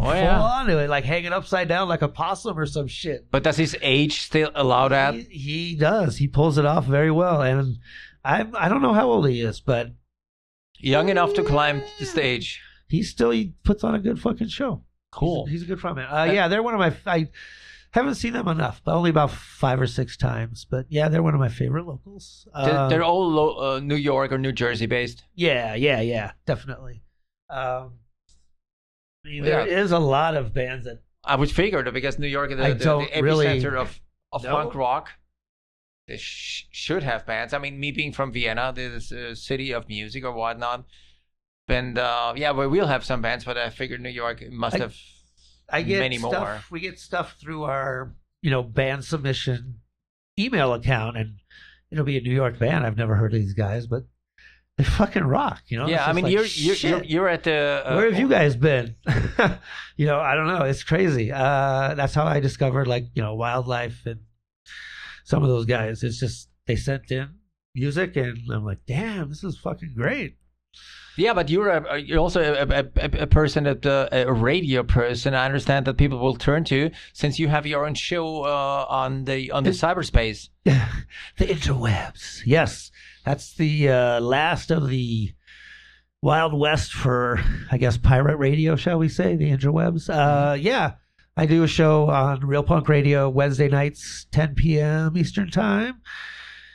oh, 0.00 0.04
full 0.04 0.14
yeah. 0.14 0.40
onto 0.40 0.76
it, 0.78 0.88
like 0.88 1.04
hanging 1.04 1.32
upside 1.32 1.68
down 1.68 1.88
like 1.88 2.02
a 2.02 2.08
possum 2.08 2.58
or 2.58 2.66
some 2.66 2.86
shit. 2.86 3.30
But 3.30 3.42
does 3.42 3.56
his 3.56 3.76
age 3.82 4.20
still 4.20 4.50
allow 4.54 4.88
that? 4.88 5.14
He, 5.14 5.22
he 5.22 5.76
does. 5.76 6.16
He 6.16 6.28
pulls 6.28 6.58
it 6.58 6.66
off 6.66 6.84
very 6.86 7.10
well, 7.10 7.42
and 7.42 7.78
I 8.24 8.46
I 8.54 8.68
don't 8.68 8.82
know 8.82 8.94
how 8.94 9.10
old 9.10 9.28
he 9.28 9.40
is, 9.40 9.60
but 9.60 9.92
Young 10.78 11.08
enough 11.08 11.32
to 11.34 11.42
climb 11.42 11.82
the 11.98 12.04
stage. 12.04 12.60
he 12.88 13.02
still 13.02 13.30
he 13.30 13.54
puts 13.62 13.84
on 13.84 13.94
a 13.94 13.98
good 13.98 14.20
fucking 14.20 14.48
show. 14.48 14.82
Cool. 15.10 15.46
He's, 15.46 15.60
he's 15.60 15.62
a 15.62 15.66
good 15.66 15.78
frontman. 15.78 16.12
Uh, 16.12 16.30
yeah, 16.30 16.48
they're 16.48 16.62
one 16.62 16.74
of 16.74 16.80
my. 16.80 16.92
I 17.06 17.28
Haven't 17.92 18.16
seen 18.16 18.32
them 18.32 18.48
enough, 18.48 18.82
but 18.84 18.94
only 18.94 19.08
about 19.10 19.30
five 19.30 19.80
or 19.80 19.86
six 19.86 20.16
times. 20.16 20.66
But 20.68 20.86
yeah, 20.90 21.08
they're 21.08 21.22
one 21.22 21.32
of 21.32 21.40
my 21.40 21.48
favorite 21.48 21.86
locals. 21.86 22.46
They're, 22.52 22.76
Um, 22.76 22.90
they're 22.90 23.04
all 23.04 23.30
lo- 23.30 23.76
uh, 23.76 23.80
New 23.80 23.94
York 23.94 24.32
or 24.32 24.38
New 24.38 24.52
Jersey 24.52 24.86
based. 24.86 25.24
yeah, 25.34 25.74
yeah, 25.74 26.00
yeah, 26.00 26.32
definitely. 26.44 27.02
Um, 27.48 28.00
I 29.24 29.28
mean, 29.28 29.44
Yeah. 29.44 29.64
there 29.64 29.66
is 29.66 29.90
a 29.92 29.98
lot 29.98 30.36
of 30.36 30.52
bands 30.52 30.84
that 30.84 31.02
I 31.24 31.36
would 31.36 31.50
figure 31.50 31.82
that 31.82 31.94
because 31.94 32.18
New 32.18 32.26
York 32.28 32.50
is 32.50 32.60
I 32.60 32.70
the, 32.70 32.74
the, 32.74 32.84
don't 32.84 33.20
really 33.22 33.46
epicenter 33.46 33.76
of, 33.80 34.00
of 34.32 34.44
know. 34.44 34.50
punk 34.52 34.74
rock. 34.74 35.10
They 36.06 36.18
sh- 36.18 36.66
should 36.70 37.02
have 37.02 37.24
bands. 37.24 37.54
I 37.54 37.58
mean, 37.58 37.80
me 37.80 37.90
being 37.90 38.12
from 38.12 38.30
Vienna, 38.32 38.72
this 38.74 39.10
uh, 39.10 39.34
city 39.34 39.72
of 39.72 39.88
music 39.88 40.24
or 40.24 40.32
whatnot. 40.32 40.84
And 41.68 41.96
uh, 41.98 42.34
yeah, 42.36 42.52
we 42.52 42.66
will 42.66 42.86
have 42.88 43.04
some 43.04 43.22
bands, 43.22 43.44
but 43.46 43.56
I 43.56 43.70
figured 43.70 44.02
New 44.02 44.10
York 44.10 44.42
must 44.50 44.76
I- 44.76 44.80
have 44.80 44.96
I 45.70 45.80
get 45.80 46.00
many 46.00 46.18
stuff. 46.18 46.32
more. 46.32 46.60
We 46.70 46.80
get 46.80 46.98
stuff 47.00 47.36
through 47.40 47.62
our, 47.64 48.14
you 48.42 48.50
know, 48.50 48.62
band 48.62 49.02
submission 49.06 49.80
email 50.38 50.74
account, 50.74 51.16
and 51.16 51.36
it'll 51.90 52.04
be 52.04 52.18
a 52.18 52.20
New 52.20 52.34
York 52.34 52.58
band. 52.58 52.84
I've 52.84 52.98
never 52.98 53.14
heard 53.14 53.32
of 53.32 53.40
these 53.40 53.54
guys, 53.54 53.86
but 53.86 54.02
they 54.76 54.84
fucking 54.84 55.22
rock. 55.24 55.62
You 55.68 55.78
know. 55.78 55.86
yeah, 55.88 56.04
I 56.04 56.12
mean, 56.12 56.24
like, 56.24 56.32
you're, 56.32 56.44
you're 56.44 56.74
you're 56.76 57.04
you're 57.04 57.28
at 57.28 57.44
the. 57.44 57.82
Uh, 57.84 57.94
Where 57.96 58.10
have 58.10 58.18
you 58.18 58.28
guys 58.28 58.56
been? 58.56 58.96
you 59.96 60.06
know, 60.06 60.18
I 60.18 60.34
don't 60.34 60.48
know. 60.48 60.62
It's 60.64 60.82
crazy. 60.82 61.30
Uh, 61.30 61.94
that's 61.94 62.14
how 62.14 62.24
I 62.24 62.40
discovered, 62.40 62.88
like, 62.88 63.04
you 63.14 63.22
know, 63.22 63.34
wildlife 63.34 64.02
and 64.04 64.20
some 65.24 65.42
of 65.42 65.48
those 65.48 65.66
guys. 65.66 66.02
It's 66.02 66.18
just 66.18 66.48
they 66.66 66.76
sent 66.76 67.10
in 67.10 67.28
music, 67.74 68.16
and 68.16 68.38
I'm 68.52 68.64
like, 68.64 68.80
damn, 68.86 69.28
this 69.28 69.44
is 69.44 69.56
fucking 69.58 69.94
great. 69.96 70.36
Yeah, 71.16 71.32
but 71.32 71.48
you're 71.48 71.68
a, 71.68 71.98
you're 71.98 72.18
also 72.18 72.42
a, 72.42 72.80
a, 72.80 73.22
a- 73.22 73.26
person 73.28 73.68
uh, 73.68 74.08
a 74.10 74.32
radio 74.32 74.82
person. 74.82 75.32
I 75.34 75.46
understand 75.46 75.86
that 75.86 75.96
people 75.96 76.18
will 76.18 76.34
turn 76.34 76.64
to 76.64 76.90
since 77.12 77.38
you 77.38 77.46
have 77.46 77.66
your 77.66 77.86
own 77.86 77.94
show 77.94 78.42
uh, 78.42 78.86
on 78.88 79.24
the 79.24 79.52
on 79.52 79.62
the 79.62 79.70
cyberspace. 79.70 80.48
the 80.64 80.80
interwebs. 81.38 82.42
Yes, 82.44 82.90
that's 83.24 83.54
the 83.56 83.88
uh, 83.88 84.20
last 84.20 84.70
of 84.70 84.88
the 84.88 85.30
Wild 86.22 86.58
West 86.58 86.92
for, 86.92 87.40
I 87.70 87.78
guess, 87.78 87.96
pirate 87.96 88.36
radio, 88.36 88.76
shall 88.76 88.98
we 88.98 89.08
say, 89.08 89.36
the 89.36 89.50
interwebs. 89.50 90.08
Uh, 90.08 90.54
yeah, 90.54 90.92
I 91.36 91.46
do 91.46 91.62
a 91.62 91.68
show 91.68 92.08
on 92.08 92.40
Real 92.46 92.62
Punk 92.62 92.88
Radio 92.88 93.28
Wednesday 93.28 93.68
nights, 93.68 94.26
10 94.32 94.54
p.m. 94.54 95.16
Eastern 95.16 95.50
Time 95.50 96.00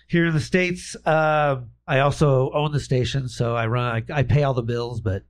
here 0.08 0.28
in 0.28 0.34
the 0.34 0.40
States. 0.40 0.96
Uh, 1.06 1.62
I 1.88 2.00
also 2.00 2.52
own 2.52 2.72
the 2.72 2.80
station, 2.80 3.28
so 3.28 3.56
I 3.56 3.66
run, 3.68 4.04
I, 4.12 4.20
I 4.20 4.24
pay 4.24 4.44
all 4.44 4.54
the 4.54 4.62
bills, 4.62 5.02
but 5.02 5.24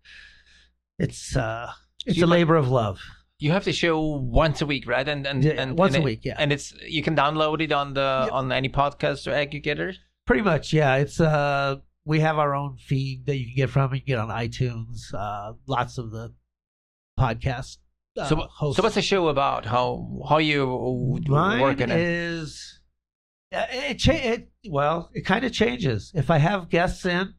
it's, 0.97 1.35
uh, 1.35 1.71
it's 2.05 2.21
a 2.21 2.27
might- 2.27 2.37
labor 2.37 2.55
of 2.55 2.69
love. 2.69 2.99
You 3.41 3.51
have 3.51 3.63
the 3.63 3.71
show 3.71 4.01
once 4.01 4.61
a 4.61 4.65
week, 4.65 4.85
right? 4.85 5.07
And 5.07 5.25
and, 5.25 5.41
Yeah, 5.45 5.51
and 5.53 5.77
once 5.77 5.95
and 5.95 6.03
a 6.03 6.05
it- 6.05 6.11
week, 6.11 6.25
yeah. 6.25 6.35
And 6.37 6.51
it's 6.51 6.73
you 6.85 7.01
can 7.01 7.15
download 7.15 7.61
it 7.61 7.71
on 7.71 7.93
the 7.93 8.27
on 8.33 8.51
any 8.51 8.67
podcast 8.67 9.27
or 9.27 9.31
aggregator. 9.31 9.93
Pretty 10.29 10.43
much, 10.43 10.73
yeah. 10.73 10.97
It's 10.97 11.19
uh, 11.19 11.77
we 12.05 12.19
have 12.19 12.37
our 12.37 12.53
own 12.53 12.77
feed 12.77 13.25
that 13.25 13.37
you 13.37 13.47
can 13.47 13.55
get 13.55 13.71
from. 13.71 13.95
You 13.95 13.99
can 14.01 14.05
get 14.05 14.19
on 14.19 14.29
iTunes. 14.29 15.11
Uh, 15.11 15.53
lots 15.65 15.97
of 15.97 16.11
the 16.11 16.35
podcast. 17.19 17.77
Uh, 18.15 18.25
so 18.25 18.35
hosts. 18.35 18.77
so 18.77 18.83
what's 18.83 18.93
the 18.93 19.01
show 19.01 19.29
about? 19.29 19.65
How 19.65 20.21
how 20.29 20.37
you 20.37 21.19
Mine 21.27 21.61
working 21.61 21.89
it? 21.89 21.99
is 21.99 22.79
it, 23.51 23.95
cha- 23.95 24.11
it 24.13 24.51
well 24.69 25.09
it 25.15 25.25
kind 25.25 25.43
of 25.43 25.51
changes 25.51 26.11
if 26.13 26.29
i 26.29 26.37
have 26.37 26.69
guests 26.69 27.03
in 27.07 27.33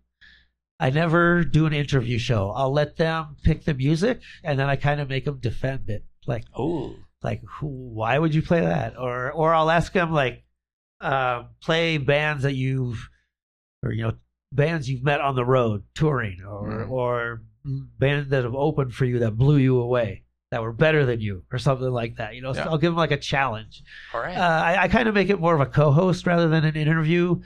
i 0.80 0.90
never 0.90 1.44
do 1.44 1.66
an 1.66 1.72
interview 1.72 2.18
show 2.18 2.50
i'll 2.50 2.72
let 2.72 2.96
them 2.96 3.36
pick 3.44 3.64
the 3.64 3.74
music 3.74 4.20
and 4.42 4.58
then 4.58 4.68
i 4.68 4.74
kind 4.74 5.00
of 5.00 5.08
make 5.08 5.24
them 5.24 5.38
defend 5.38 5.88
it 5.88 6.04
like 6.26 6.42
Oh, 6.56 6.96
like 7.22 7.42
who, 7.60 7.68
why 7.68 8.18
would 8.18 8.34
you 8.34 8.42
play 8.42 8.60
that 8.62 8.98
or 8.98 9.30
or 9.30 9.54
i'll 9.54 9.70
ask 9.70 9.92
them 9.92 10.10
like 10.10 10.42
uh, 11.00 11.44
play 11.62 11.98
bands 11.98 12.42
that 12.42 12.54
you've 12.54 13.08
or 13.82 13.92
you 13.92 14.02
know 14.02 14.12
bands 14.52 14.88
you've 14.90 15.02
met 15.04 15.20
on 15.20 15.34
the 15.34 15.44
road 15.44 15.84
touring 15.94 16.40
or 16.46 16.68
Mm. 16.70 16.90
or 16.90 17.42
bands 17.98 18.30
that 18.30 18.44
have 18.44 18.54
opened 18.54 18.94
for 18.94 19.04
you 19.04 19.18
that 19.20 19.36
blew 19.36 19.56
you 19.58 19.78
away 19.80 20.24
that 20.50 20.62
were 20.62 20.72
better 20.72 21.04
than 21.06 21.20
you 21.20 21.44
or 21.52 21.58
something 21.58 21.90
like 21.90 22.16
that 22.16 22.34
you 22.34 22.40
know 22.42 22.52
so 22.54 22.62
i'll 22.62 22.78
give 22.78 22.90
them 22.92 22.96
like 22.96 23.10
a 23.10 23.16
challenge 23.18 23.82
all 24.14 24.20
right. 24.20 24.34
uh, 24.36 24.62
I, 24.64 24.82
I 24.84 24.88
kind 24.88 25.08
of 25.08 25.14
make 25.14 25.28
it 25.30 25.38
more 25.38 25.54
of 25.54 25.60
a 25.60 25.66
co-host 25.66 26.26
rather 26.26 26.48
than 26.48 26.64
an 26.64 26.74
interview. 26.74 27.40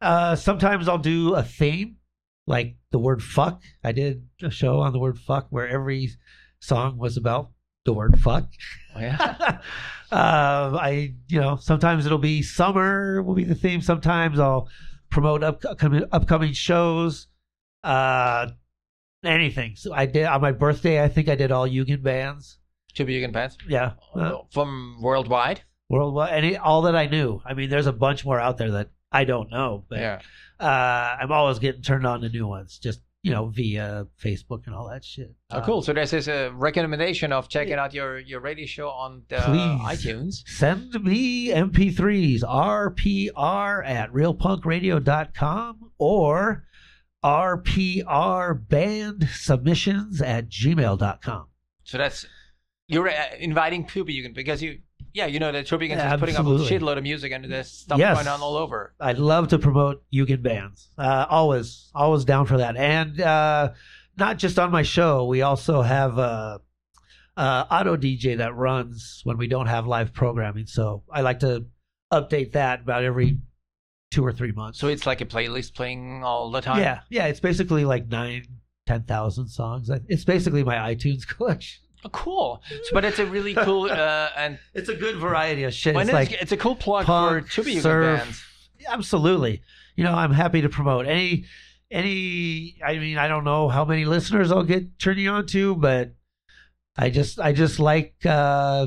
Uh, 0.00 0.34
sometimes 0.34 0.88
I'll 0.88 0.96
do 0.96 1.34
a 1.34 1.42
theme, 1.42 1.96
like 2.46 2.76
the 2.90 2.98
word 2.98 3.22
"fuck." 3.22 3.62
I 3.84 3.92
did 3.92 4.26
a 4.42 4.50
show 4.50 4.80
on 4.80 4.92
the 4.94 4.98
word 4.98 5.18
"fuck" 5.18 5.46
where 5.50 5.68
every 5.68 6.08
song 6.60 6.96
was 6.96 7.18
about 7.18 7.50
the 7.90 7.94
word 7.94 8.18
"fuck." 8.20 8.44
Oh, 8.96 9.00
yeah. 9.00 9.16
um, 10.12 10.76
I, 10.76 11.14
you 11.28 11.40
know, 11.40 11.56
sometimes 11.56 12.06
it'll 12.06 12.18
be 12.18 12.42
summer 12.42 13.22
will 13.22 13.34
be 13.34 13.44
the 13.44 13.54
theme. 13.54 13.80
Sometimes 13.80 14.38
I'll 14.38 14.68
promote 15.10 15.42
up, 15.42 15.64
upcoming 15.64 16.04
upcoming 16.12 16.52
shows. 16.52 17.26
Uh, 17.82 18.48
anything. 19.24 19.74
So 19.76 19.92
I 19.92 20.06
did 20.06 20.24
on 20.24 20.40
my 20.40 20.52
birthday. 20.52 21.02
I 21.02 21.08
think 21.08 21.28
I 21.28 21.34
did 21.34 21.50
all 21.52 21.68
Jugend 21.68 22.02
bands. 22.02 22.58
Turbo 22.94 23.10
Jugend 23.12 23.32
bands 23.32 23.56
Yeah, 23.68 23.92
uh, 24.14 24.38
from 24.52 24.98
worldwide. 25.02 25.62
worldwide 25.88 26.32
any 26.32 26.56
all 26.56 26.82
that 26.82 26.96
I 26.96 27.06
knew. 27.06 27.40
I 27.44 27.54
mean, 27.54 27.70
there's 27.70 27.86
a 27.86 27.92
bunch 27.92 28.24
more 28.24 28.40
out 28.40 28.56
there 28.58 28.70
that 28.72 28.90
I 29.12 29.24
don't 29.24 29.50
know, 29.50 29.84
but 29.88 29.98
Yeah. 29.98 30.20
uh, 30.58 31.16
I'm 31.20 31.32
always 31.32 31.58
getting 31.58 31.82
turned 31.82 32.06
on 32.06 32.20
to 32.22 32.28
new 32.28 32.46
ones, 32.46 32.78
just 32.78 33.00
you 33.22 33.30
know, 33.30 33.46
via 33.48 34.06
Facebook 34.22 34.66
and 34.66 34.74
all 34.74 34.88
that 34.88 35.04
shit. 35.04 35.34
Oh, 35.50 35.58
Uh, 35.58 35.64
cool. 35.66 35.82
So 35.82 35.92
this 35.92 36.12
is 36.14 36.26
a 36.28 36.50
recommendation 36.54 37.32
of 37.32 37.48
checking 37.48 37.74
out 37.74 37.92
your, 37.92 38.18
your 38.18 38.40
radio 38.40 38.64
show 38.66 38.88
on 38.88 39.22
the 39.28 39.36
Please. 39.40 39.80
iTunes. 40.06 40.48
Send 40.48 40.94
me 41.04 41.48
MP3s, 41.48 42.40
RPR 42.42 43.86
at 43.86 44.10
realpunkradio.com 44.12 45.90
or 45.98 46.64
RPR 47.22 48.68
band 48.68 49.28
submissions 49.32 50.22
at 50.22 50.48
gmail.com. 50.48 51.46
So 51.84 51.98
that's 51.98 52.26
you're 52.86 53.08
uh, 53.08 53.12
inviting 53.38 53.84
people 53.84 54.10
you 54.10 54.22
can 54.22 54.32
because 54.32 54.62
you 54.62 54.78
yeah 55.14 55.26
you 55.26 55.38
know 55.38 55.50
that 55.52 55.66
Tropican 55.66 55.90
Yeah, 55.90 56.14
is 56.14 56.20
putting 56.20 56.36
up 56.36 56.46
a 56.46 56.48
shitload 56.50 56.96
of 56.98 57.02
music 57.02 57.32
and 57.32 57.44
there's 57.44 57.70
stuff 57.70 57.98
Yes. 57.98 58.16
going 58.16 58.28
on 58.28 58.40
all 58.40 58.56
over. 58.56 58.94
I'd 59.00 59.18
love 59.18 59.48
to 59.48 59.58
promote 59.58 60.02
Jugend 60.12 60.42
bands. 60.42 60.88
Uh, 60.98 61.26
always, 61.28 61.90
always 61.94 62.24
down 62.24 62.46
for 62.46 62.58
that. 62.58 62.76
And 62.76 63.20
uh, 63.20 63.72
not 64.16 64.38
just 64.38 64.58
on 64.58 64.70
my 64.70 64.82
show, 64.82 65.24
we 65.26 65.42
also 65.42 65.82
have 65.82 66.18
a, 66.18 66.60
a 67.36 67.66
auto 67.70 67.96
DJ 67.96 68.36
that 68.38 68.54
runs 68.54 69.20
when 69.24 69.38
we 69.38 69.46
don't 69.46 69.66
have 69.66 69.86
live 69.86 70.12
programming. 70.12 70.66
So 70.66 71.04
I 71.12 71.20
like 71.22 71.40
to 71.40 71.66
update 72.12 72.52
that 72.52 72.80
about 72.82 73.04
every 73.04 73.38
two 74.10 74.24
or 74.26 74.32
three 74.32 74.52
months. 74.52 74.78
So 74.78 74.88
it's 74.88 75.06
like 75.06 75.20
a 75.20 75.26
playlist 75.26 75.74
playing 75.74 76.22
all 76.24 76.50
the 76.50 76.60
time. 76.60 76.80
yeah, 76.80 77.00
yeah, 77.08 77.26
it's 77.26 77.40
basically 77.40 77.84
like 77.84 78.08
nine, 78.08 78.44
ten 78.86 79.04
thousand 79.04 79.46
songs. 79.48 79.88
It's 80.08 80.24
basically 80.24 80.64
my 80.64 80.76
iTunes 80.94 81.26
collection. 81.36 81.82
Oh, 82.04 82.08
cool. 82.10 82.62
So, 82.68 82.90
but 82.92 83.04
it's 83.04 83.18
a 83.18 83.26
really 83.26 83.54
cool 83.54 83.84
uh, 83.90 84.30
and 84.36 84.58
It's 84.74 84.88
a 84.88 84.94
good 84.94 85.16
variety 85.16 85.64
of 85.64 85.74
shit. 85.74 85.94
it's 85.94 86.04
it's, 86.04 86.12
like 86.12 86.32
it's 86.32 86.52
a 86.52 86.56
cool 86.56 86.76
plug 86.76 87.06
punk, 87.06 87.48
for 87.48 87.62
surf, 87.62 88.18
bands. 88.24 88.42
absolutely 88.88 89.62
you 89.96 90.04
know 90.04 90.14
i'm 90.14 90.32
happy 90.32 90.62
to 90.62 90.68
promote 90.70 91.04
any 91.06 91.44
any 91.90 92.76
i 92.86 92.96
mean 92.96 93.18
i 93.18 93.28
don't 93.28 93.44
know 93.44 93.68
how 93.68 93.84
many 93.84 94.04
listeners 94.06 94.50
i'll 94.50 94.62
get 94.62 94.98
turning 94.98 95.28
on 95.28 95.44
to 95.46 95.74
but 95.74 96.14
i 96.96 97.10
just 97.10 97.38
i 97.38 97.52
just 97.52 97.78
like 97.78 98.14
uh 98.24 98.86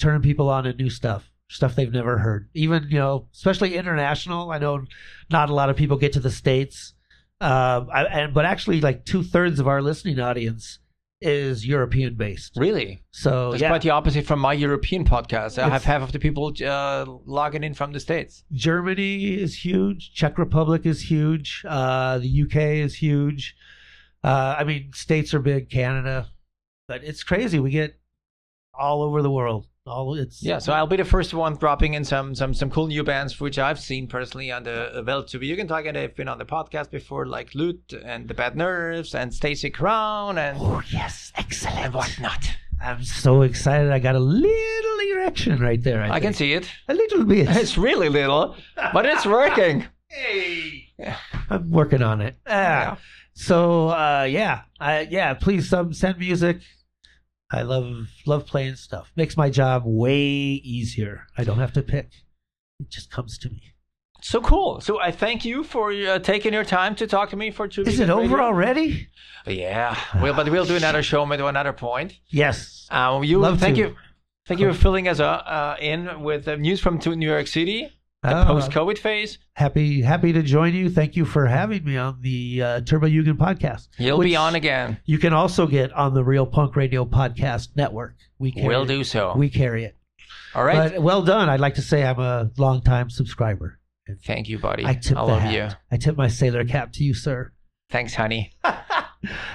turning 0.00 0.22
people 0.22 0.48
on 0.48 0.64
to 0.64 0.72
new 0.72 0.90
stuff 0.90 1.30
stuff 1.48 1.76
they've 1.76 1.92
never 1.92 2.18
heard 2.18 2.48
even 2.54 2.84
you 2.90 2.98
know 2.98 3.28
especially 3.32 3.76
international 3.76 4.50
i 4.50 4.58
know 4.58 4.82
not 5.30 5.50
a 5.50 5.54
lot 5.54 5.70
of 5.70 5.76
people 5.76 5.96
get 5.96 6.12
to 6.14 6.20
the 6.20 6.30
states 6.30 6.94
uh 7.40 7.84
I, 7.92 8.04
and 8.04 8.34
but 8.34 8.44
actually 8.46 8.80
like 8.80 9.04
two-thirds 9.04 9.60
of 9.60 9.68
our 9.68 9.80
listening 9.82 10.18
audience 10.18 10.78
is 11.24 11.66
european 11.66 12.14
based 12.14 12.52
Really? 12.56 13.02
so 13.12 13.50
That's 13.50 13.62
yeah 13.62 13.68
quite 13.68 13.82
the 13.82 13.90
opposite 13.90 14.26
from 14.26 14.40
my 14.40 14.52
European 14.52 15.04
podcast. 15.04 15.58
I 15.58 15.68
have 15.68 15.84
half 15.84 16.02
of 16.02 16.12
the 16.12 16.18
people 16.18 16.52
uh, 16.64 17.04
logging 17.26 17.64
in 17.64 17.74
from 17.74 17.92
the 17.92 18.00
States. 18.00 18.44
Germany 18.52 19.34
is 19.44 19.64
huge. 19.64 20.12
Czech 20.14 20.38
Republic 20.38 20.82
is 20.86 21.00
huge. 21.10 21.62
Uh, 21.66 22.18
the 22.18 22.42
UK 22.42 22.56
is 22.86 22.94
huge. 22.94 23.54
Uh, 24.22 24.56
I 24.58 24.64
mean, 24.64 24.90
states 24.92 25.34
are 25.34 25.40
big. 25.40 25.70
Canada, 25.70 26.28
but 26.88 27.02
it's 27.04 27.22
crazy. 27.22 27.58
We 27.58 27.70
get 27.70 27.98
all 28.72 29.02
over 29.02 29.22
the 29.22 29.30
world. 29.30 29.66
All 29.86 30.14
it's 30.14 30.42
Yeah, 30.42 30.58
so 30.60 30.72
I'll 30.72 30.86
be 30.86 30.96
the 30.96 31.04
first 31.04 31.34
one 31.34 31.56
dropping 31.56 31.92
in 31.92 32.04
some 32.04 32.34
some 32.34 32.54
some 32.54 32.70
cool 32.70 32.86
new 32.86 33.04
bands 33.04 33.38
which 33.38 33.58
I've 33.58 33.78
seen 33.78 34.06
personally 34.06 34.50
on 34.50 34.62
the 34.62 35.04
Welt 35.06 35.28
to 35.28 35.38
be 35.38 35.54
talk 35.66 35.84
and 35.84 35.94
they've 35.94 36.14
been 36.16 36.26
on 36.28 36.38
the 36.38 36.46
podcast 36.46 36.90
before, 36.90 37.26
like 37.26 37.50
Lut 37.54 37.92
and 38.02 38.26
the 38.26 38.32
Bad 38.32 38.56
Nerves 38.56 39.14
and 39.14 39.32
Stacy 39.34 39.68
Crown 39.68 40.38
and 40.38 40.56
Oh 40.58 40.80
yes, 40.90 41.32
excellent. 41.36 41.76
and 41.76 41.92
whatnot. 41.94 42.48
I'm 42.82 43.04
so 43.04 43.42
excited. 43.42 43.90
I 43.92 43.98
got 43.98 44.14
a 44.14 44.20
little 44.20 44.98
erection 45.12 45.60
right 45.60 45.82
there. 45.82 46.02
I, 46.02 46.12
I 46.12 46.20
can 46.20 46.32
see 46.32 46.54
it. 46.54 46.66
a 46.88 46.94
little 46.94 47.24
bit. 47.24 47.48
It's 47.50 47.76
really 47.76 48.08
little, 48.08 48.56
but 48.94 49.04
it's 49.04 49.26
working. 49.26 49.84
hey, 50.08 50.88
I'm 51.50 51.70
working 51.70 52.02
on 52.02 52.22
it. 52.22 52.36
Ah. 52.46 52.50
Yeah. 52.52 52.96
So 53.34 53.88
uh, 53.90 54.26
yeah, 54.30 54.62
I, 54.80 55.00
yeah. 55.10 55.34
Please 55.34 55.70
um, 55.74 55.92
send 55.92 56.18
music. 56.18 56.60
I 57.54 57.62
love 57.62 58.08
love 58.26 58.46
playing 58.46 58.76
stuff. 58.76 59.12
Makes 59.16 59.36
my 59.36 59.48
job 59.48 59.84
way 59.86 60.18
easier. 60.18 61.26
I 61.38 61.44
don't 61.44 61.58
have 61.58 61.72
to 61.74 61.82
pick. 61.82 62.10
It 62.80 62.90
just 62.90 63.10
comes 63.10 63.38
to 63.38 63.48
me. 63.48 63.74
So 64.22 64.40
cool. 64.40 64.80
So 64.80 64.98
I 64.98 65.10
thank 65.10 65.44
you 65.44 65.62
for 65.62 65.92
uh, 65.92 66.18
taking 66.18 66.52
your 66.52 66.64
time 66.64 66.94
to 66.96 67.06
talk 67.06 67.30
to 67.30 67.36
me 67.36 67.50
for 67.50 67.68
two. 67.68 67.82
Is 67.82 68.00
it 68.00 68.10
over 68.10 68.40
already? 68.40 69.08
Yeah. 69.46 69.98
Well, 70.20 70.34
but 70.34 70.48
we'll 70.48 70.64
do 70.64 70.76
another 70.76 71.02
show 71.02 71.26
maybe 71.26 71.42
another 71.44 71.74
point. 71.74 72.18
Yes. 72.30 72.88
Um, 72.90 73.22
you 73.22 73.38
Love 73.38 73.60
thank 73.60 73.76
to. 73.76 73.82
you, 73.82 73.96
thank 74.46 74.60
you 74.60 74.72
for 74.72 74.78
filling 74.78 75.08
us 75.08 75.20
uh, 75.20 75.26
uh, 75.26 75.76
in 75.78 76.22
with 76.22 76.48
uh, 76.48 76.56
news 76.56 76.80
from 76.80 76.98
New 77.04 77.28
York 77.28 77.46
City, 77.46 77.92
the 78.24 78.42
Oh, 78.42 78.44
post-COVID 78.46 78.98
phase. 78.98 79.38
happy 79.54 80.02
happy 80.02 80.32
to 80.32 80.42
join 80.42 80.74
you. 80.74 80.90
Thank 80.90 81.14
you 81.16 81.24
for 81.24 81.46
having 81.46 81.84
me 81.84 81.96
on 81.96 82.18
the 82.20 82.62
uh, 82.62 82.80
Turbo 82.80 83.06
Jugend 83.06 83.34
podcast. 83.38 83.88
You'll 83.98 84.18
be 84.18 84.34
on 84.36 84.54
again. 84.54 84.98
You 85.04 85.18
can 85.18 85.32
also 85.32 85.66
get 85.66 85.92
on 85.92 86.14
the 86.14 86.24
Real 86.24 86.46
Punk 86.46 86.74
Radio 86.76 87.04
podcast 87.04 87.68
network. 87.76 88.16
We 88.38 88.52
carry 88.52 88.68
We'll 88.68 88.82
it. 88.82 88.88
do 88.88 89.04
so. 89.04 89.34
We 89.36 89.48
carry 89.50 89.84
it. 89.84 89.96
All 90.54 90.64
right. 90.64 90.92
But 90.92 91.02
well 91.02 91.22
done. 91.22 91.48
I'd 91.48 91.60
like 91.60 91.74
to 91.74 91.82
say 91.82 92.04
I'm 92.04 92.18
a 92.18 92.50
longtime 92.58 93.10
subscriber. 93.10 93.78
thank 94.26 94.48
you, 94.48 94.58
buddy. 94.58 94.84
I 94.84 94.94
tip 94.94 95.14
the 95.16 95.22
love 95.22 95.50
you. 95.50 95.68
I 95.90 95.96
tip 95.96 96.16
my 96.16 96.28
sailor 96.28 96.64
cap 96.64 96.92
to 96.94 97.04
you, 97.04 97.14
sir. 97.14 97.52
Thanks, 97.90 98.14
honey. 98.14 98.52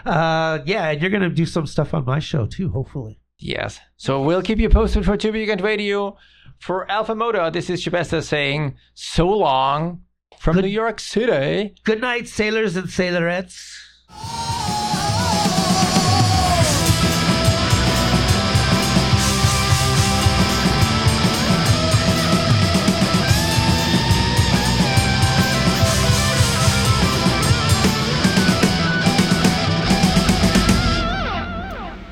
Uh, 0.05 0.59
yeah, 0.65 0.89
and 0.89 1.01
you're 1.01 1.11
gonna 1.11 1.29
do 1.29 1.45
some 1.45 1.67
stuff 1.67 1.93
on 1.93 2.03
my 2.05 2.17
show 2.17 2.47
too, 2.47 2.69
hopefully. 2.69 3.19
Yes. 3.37 3.79
So 3.97 4.21
we'll 4.23 4.41
keep 4.41 4.57
you 4.57 4.67
posted 4.69 5.05
for 5.05 5.15
Turbo 5.15 5.37
Jugend 5.37 5.61
Radio. 5.61 6.17
For 6.59 6.89
Alpha 6.91 7.15
Moto, 7.15 7.49
this 7.49 7.69
is 7.69 7.83
Chibesta 7.83 8.21
saying 8.21 8.75
so 8.93 9.27
long 9.27 10.01
from 10.39 10.55
Good- 10.55 10.65
New 10.65 10.69
York 10.71 10.99
City. 10.99 11.73
Good 11.83 12.01
night, 12.01 12.27
sailors 12.27 12.75
and 12.75 12.87
sailorettes. 12.87 13.57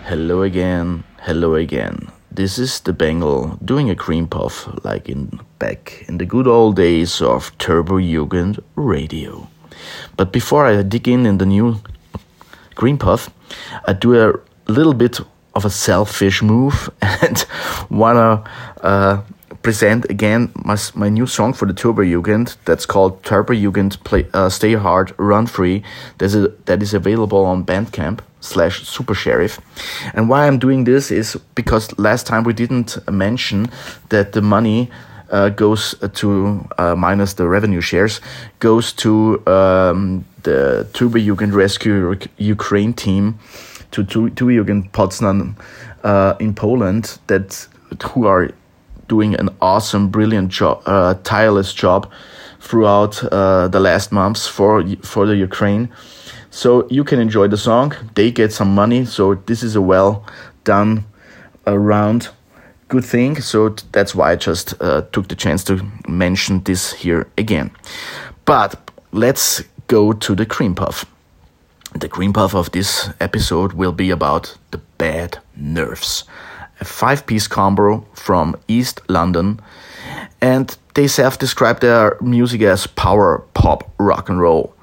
Hello 0.08 0.42
again, 0.44 1.04
hello 1.20 1.56
again. 1.56 2.08
This 2.38 2.60
is 2.60 2.82
the 2.82 2.94
Bengal 2.94 3.58
doing 3.66 3.90
a 3.90 3.96
cream 3.96 4.28
puff 4.28 4.70
like 4.84 5.10
in 5.10 5.40
back 5.58 6.06
in 6.08 6.20
the 6.20 6.26
good 6.26 6.46
old 6.46 6.76
days 6.76 7.20
of 7.20 7.52
Turbo 7.58 7.98
Jugend 7.98 8.60
radio. 8.76 9.48
But 10.18 10.32
before 10.32 10.68
I 10.68 10.84
dig 10.84 11.08
in 11.08 11.26
in 11.26 11.40
the 11.40 11.48
new 11.48 11.82
green 12.76 13.00
puff, 13.00 13.32
I 13.88 13.94
do 13.94 14.14
a 14.14 14.40
little 14.68 14.94
bit 14.94 15.20
of 15.56 15.66
a 15.66 15.72
selfish 15.72 16.44
move 16.44 16.92
and 17.02 17.44
wanna 17.90 18.44
uh, 18.82 19.24
present 19.64 20.06
again 20.08 20.52
my, 20.64 20.78
my 20.94 21.10
new 21.10 21.26
song 21.26 21.54
for 21.54 21.66
the 21.66 21.74
Turbo 21.74 22.04
Jugend 22.04 22.56
that's 22.66 22.86
called 22.86 23.24
Turbo 23.24 23.54
Jugend 23.54 24.04
Play, 24.04 24.28
uh, 24.36 24.50
Stay 24.50 24.76
Hard, 24.76 25.12
Run 25.18 25.48
Free. 25.48 25.82
There's 26.20 26.36
a, 26.36 26.50
that 26.66 26.84
is 26.84 26.94
available 26.94 27.44
on 27.46 27.66
Bandcamp 27.66 28.20
slash 28.48 28.84
Super 28.88 29.14
Sheriff. 29.14 29.60
And 30.14 30.30
why 30.30 30.48
I'm 30.48 30.60
doing 30.60 30.86
this 30.86 31.12
is 31.12 31.36
because 31.56 31.98
last 32.00 32.26
time 32.28 32.44
we 32.44 32.54
didn't 32.54 32.98
mention 33.12 33.70
that 34.10 34.32
the 34.32 34.42
money 34.42 34.90
uh, 35.30 35.50
goes 35.50 35.96
to 36.14 36.68
uh, 36.78 36.96
minus 36.96 37.34
the 37.34 37.48
revenue 37.48 37.82
shares 37.82 38.22
goes 38.60 38.94
to 38.94 39.46
um, 39.48 40.26
the 40.44 40.88
Turbo 40.94 41.20
Jugend 41.20 41.54
Rescue 41.54 42.18
Ukraine 42.38 42.94
team 42.94 43.38
to 43.92 44.04
Turbo 44.04 44.30
Jugend 44.30 44.92
Poznan 44.92 45.56
uh, 46.04 46.36
in 46.40 46.54
Poland 46.54 47.20
that 47.28 47.68
who 48.14 48.26
are 48.26 48.50
doing 49.08 49.36
an 49.36 49.50
awesome, 49.62 50.10
brilliant 50.10 50.50
job, 50.50 50.82
uh, 50.86 51.16
tireless 51.24 51.74
job 51.74 52.12
throughout 52.60 53.24
uh, 53.32 53.68
the 53.68 53.80
last 53.80 54.12
months 54.12 54.48
for 54.48 54.84
for 55.04 55.26
the 55.26 55.36
Ukraine. 55.36 55.90
So 56.58 56.88
you 56.90 57.04
can 57.04 57.20
enjoy 57.20 57.50
the 57.50 57.58
song. 57.58 57.94
They 58.16 58.32
get 58.32 58.52
some 58.52 58.74
money. 58.74 59.06
So 59.06 59.36
this 59.46 59.62
is 59.62 59.76
a 59.76 59.82
well 59.82 60.26
done 60.64 61.06
around 61.68 62.30
good 62.88 63.06
thing. 63.06 63.42
So 63.42 63.76
that's 63.92 64.16
why 64.16 64.32
I 64.32 64.38
just 64.38 64.74
uh, 64.82 65.04
took 65.12 65.28
the 65.28 65.36
chance 65.36 65.64
to 65.66 65.80
mention 66.08 66.64
this 66.64 66.94
here 66.94 67.28
again. 67.38 67.70
But 68.46 68.90
let's 69.12 69.64
go 69.86 70.14
to 70.14 70.34
the 70.34 70.48
cream 70.48 70.74
puff. 70.74 71.06
The 71.94 72.10
cream 72.10 72.34
puff 72.34 72.56
of 72.56 72.72
this 72.72 73.08
episode 73.20 73.74
will 73.74 73.94
be 73.94 74.10
about 74.10 74.58
the 74.72 74.80
bad 74.98 75.38
nerves. 75.56 76.24
A 76.82 76.86
five 76.86 77.28
piece 77.28 77.48
combo 77.48 78.04
from 78.14 78.56
East 78.68 79.00
London, 79.08 79.60
and 80.42 80.76
they 80.96 81.08
self 81.08 81.38
describe 81.38 81.82
their 81.82 82.18
music 82.20 82.62
as 82.64 82.88
power 82.88 83.44
pop 83.54 83.94
rock 84.00 84.28
and 84.28 84.42
roll. 84.42 84.74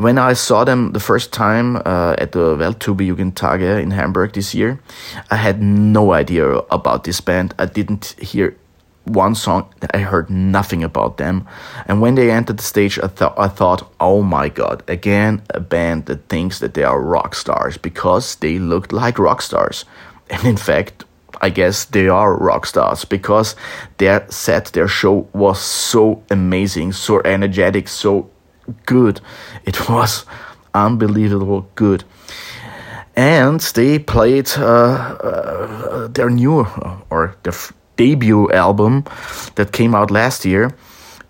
When 0.00 0.16
I 0.16 0.32
saw 0.32 0.64
them 0.64 0.92
the 0.92 0.98
first 1.00 1.30
time 1.30 1.76
uh, 1.76 2.14
at 2.16 2.32
the 2.32 2.56
Weltturbojugendtage 2.56 3.82
in 3.82 3.90
Hamburg 3.90 4.32
this 4.32 4.54
year, 4.54 4.80
I 5.30 5.36
had 5.36 5.60
no 5.60 6.14
idea 6.14 6.46
about 6.70 7.04
this 7.04 7.20
band. 7.20 7.52
I 7.58 7.66
didn't 7.66 8.14
hear 8.18 8.56
one 9.04 9.34
song. 9.34 9.68
I 9.92 9.98
heard 9.98 10.30
nothing 10.30 10.82
about 10.82 11.18
them. 11.18 11.46
And 11.86 12.00
when 12.00 12.14
they 12.14 12.30
entered 12.30 12.56
the 12.56 12.62
stage, 12.62 12.98
I 12.98 13.08
thought, 13.08 13.38
I 13.38 13.48
thought, 13.48 13.92
oh 14.00 14.22
my 14.22 14.48
god, 14.48 14.82
again 14.88 15.42
a 15.50 15.60
band 15.60 16.06
that 16.06 16.30
thinks 16.30 16.60
that 16.60 16.72
they 16.72 16.82
are 16.82 16.98
rock 16.98 17.34
stars 17.34 17.76
because 17.76 18.36
they 18.36 18.58
looked 18.58 18.94
like 18.94 19.18
rock 19.18 19.42
stars. 19.42 19.84
And 20.30 20.46
in 20.46 20.56
fact, 20.56 21.04
I 21.42 21.50
guess 21.50 21.84
they 21.84 22.08
are 22.08 22.34
rock 22.36 22.64
stars 22.64 23.04
because 23.04 23.54
their 23.98 24.24
set, 24.30 24.72
their 24.72 24.88
show 24.88 25.28
was 25.34 25.60
so 25.60 26.22
amazing, 26.30 26.92
so 26.92 27.20
energetic, 27.22 27.88
so 27.88 28.30
good. 28.86 29.20
It 29.64 29.88
was 29.88 30.24
unbelievable 30.74 31.68
good. 31.74 32.04
And 33.16 33.60
they 33.60 33.98
played 33.98 34.50
uh, 34.56 34.62
uh, 34.62 36.08
their 36.08 36.30
new 36.30 36.66
or 37.10 37.36
their 37.42 37.54
debut 37.96 38.50
album 38.52 39.04
that 39.56 39.72
came 39.72 39.94
out 39.94 40.10
last 40.10 40.44
year, 40.44 40.70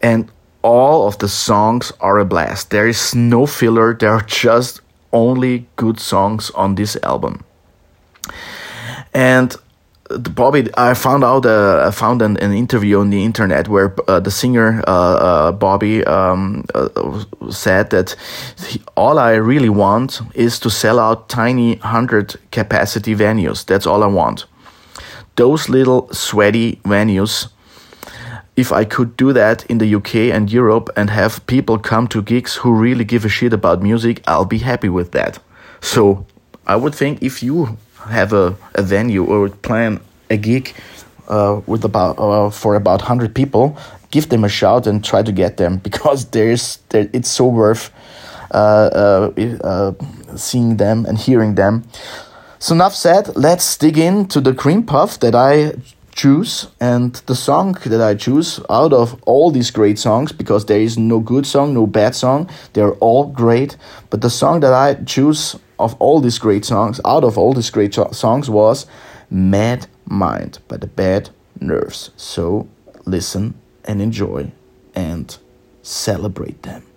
and 0.01 0.31
all 0.63 1.09
of 1.09 1.19
the 1.19 1.29
songs 1.29 1.93
are 2.01 2.19
a 2.19 2.25
blast. 2.25 2.71
There 2.71 2.87
is 2.87 3.15
no 3.15 3.47
filler, 3.47 3.95
there 3.95 4.13
are 4.13 4.23
just 4.27 4.81
only 5.13 5.67
good 5.77 5.99
songs 5.99 6.51
on 6.51 6.75
this 6.75 6.97
album. 7.03 7.43
And 9.13 9.57
Bobby, 10.19 10.69
I 10.77 10.95
found 10.95 11.23
out, 11.23 11.47
uh, 11.47 11.85
I 11.87 11.91
found 11.93 12.21
an, 12.23 12.37
an 12.39 12.53
interview 12.53 12.99
on 13.01 13.11
the 13.11 13.25
internet 13.25 13.69
where 13.69 13.95
uh, 14.09 14.19
the 14.19 14.31
singer 14.31 14.83
uh, 14.89 14.91
uh, 14.91 15.53
Bobby 15.53 16.05
um, 16.05 16.65
uh, 16.75 17.25
said 17.51 17.91
that 17.91 18.17
he, 18.67 18.83
all 18.97 19.19
I 19.19 19.35
really 19.35 19.69
want 19.69 20.21
is 20.35 20.59
to 20.61 20.71
sell 20.71 20.99
out 20.99 21.29
tiny 21.29 21.77
hundred 21.77 22.35
capacity 22.51 23.15
venues. 23.15 23.65
That's 23.65 23.87
all 23.87 24.03
I 24.03 24.09
want. 24.09 24.47
Those 25.37 25.69
little 25.69 26.13
sweaty 26.13 26.81
venues. 26.85 27.49
If 28.57 28.73
I 28.73 28.85
could 28.85 29.17
do 29.17 29.33
that 29.33 29.65
in 29.67 29.79
the 29.79 29.95
UK 29.95 30.35
and 30.35 30.51
Europe 30.51 30.91
and 30.97 31.09
have 31.09 31.47
people 31.47 31.79
come 31.79 32.09
to 32.09 32.21
gigs 32.21 32.57
who 32.57 32.75
really 32.75 33.05
give 33.05 33.25
a 33.25 33.29
shit 33.29 33.53
about 33.53 33.81
music, 33.81 34.23
I'll 34.27 34.45
be 34.45 34.59
happy 34.59 34.89
with 34.89 35.13
that. 35.13 35.39
So 35.81 36.27
I 36.67 36.77
would 36.77 36.95
think 36.95 37.23
if 37.23 37.43
you 37.43 37.79
have 38.09 38.33
a, 38.33 38.57
a 38.75 38.83
venue 38.83 39.25
or 39.25 39.49
plan 39.49 40.01
a 40.31 40.37
gig 40.37 40.75
uh, 41.29 41.61
with 41.67 41.85
about 41.85 42.19
uh, 42.19 42.51
for 42.51 42.75
about 42.75 43.01
100 43.01 43.35
people 43.35 43.77
give 44.11 44.29
them 44.29 44.45
a 44.45 44.49
shout 44.49 44.87
and 44.87 45.05
try 45.05 45.23
to 45.23 45.33
get 45.33 45.57
them 45.57 45.77
because 45.83 46.27
there's 46.31 46.79
there, 46.91 47.09
it's 47.13 47.31
so 47.31 47.47
worth 47.47 47.91
uh, 48.53 49.31
uh, 49.37 49.57
uh, 49.63 49.93
seeing 50.37 50.77
them 50.77 51.07
and 51.07 51.19
hearing 51.19 51.55
them. 51.55 51.85
So 52.59 52.75
enough 52.75 52.95
said. 52.95 53.37
Let's 53.37 53.77
dig 53.77 53.97
into 53.97 54.41
the 54.41 54.53
cream 54.53 54.83
puff 54.85 55.19
that 55.21 55.35
i 55.35 55.73
choose 56.13 56.67
and 56.81 57.15
the 57.27 57.37
song 57.37 57.79
that 57.87 58.01
i 58.01 58.15
choose 58.17 58.59
out 58.69 58.93
of 58.93 59.23
all 59.23 59.53
these 59.53 59.71
great 59.71 59.97
songs 59.97 60.33
because 60.33 60.67
there 60.67 60.81
is 60.81 60.99
no 60.99 61.21
good 61.21 61.47
song 61.47 61.73
no 61.73 61.87
bad 61.87 62.15
song. 62.15 62.51
They're 62.73 62.95
all 62.95 63.27
great. 63.27 63.77
But 64.11 64.21
the 64.21 64.31
song 64.31 64.61
that 64.61 64.73
i 64.73 64.95
choose 65.05 65.57
of 65.81 65.95
all 65.99 66.21
these 66.21 66.39
great 66.39 66.65
songs, 66.65 67.01
out 67.05 67.25
of 67.25 67.37
all 67.39 67.53
these 67.53 67.71
great 67.71 67.95
songs, 67.95 68.51
was 68.51 68.87
Mad 69.31 69.87
Mind 70.07 70.59
by 70.69 70.77
the 70.77 70.87
Bad 70.87 71.31
Nerves. 71.61 72.11
So 72.17 72.69
listen 73.07 73.55
and 73.85 74.01
enjoy 74.03 74.53
and 74.95 75.37
celebrate 75.83 76.63
them. 76.63 76.90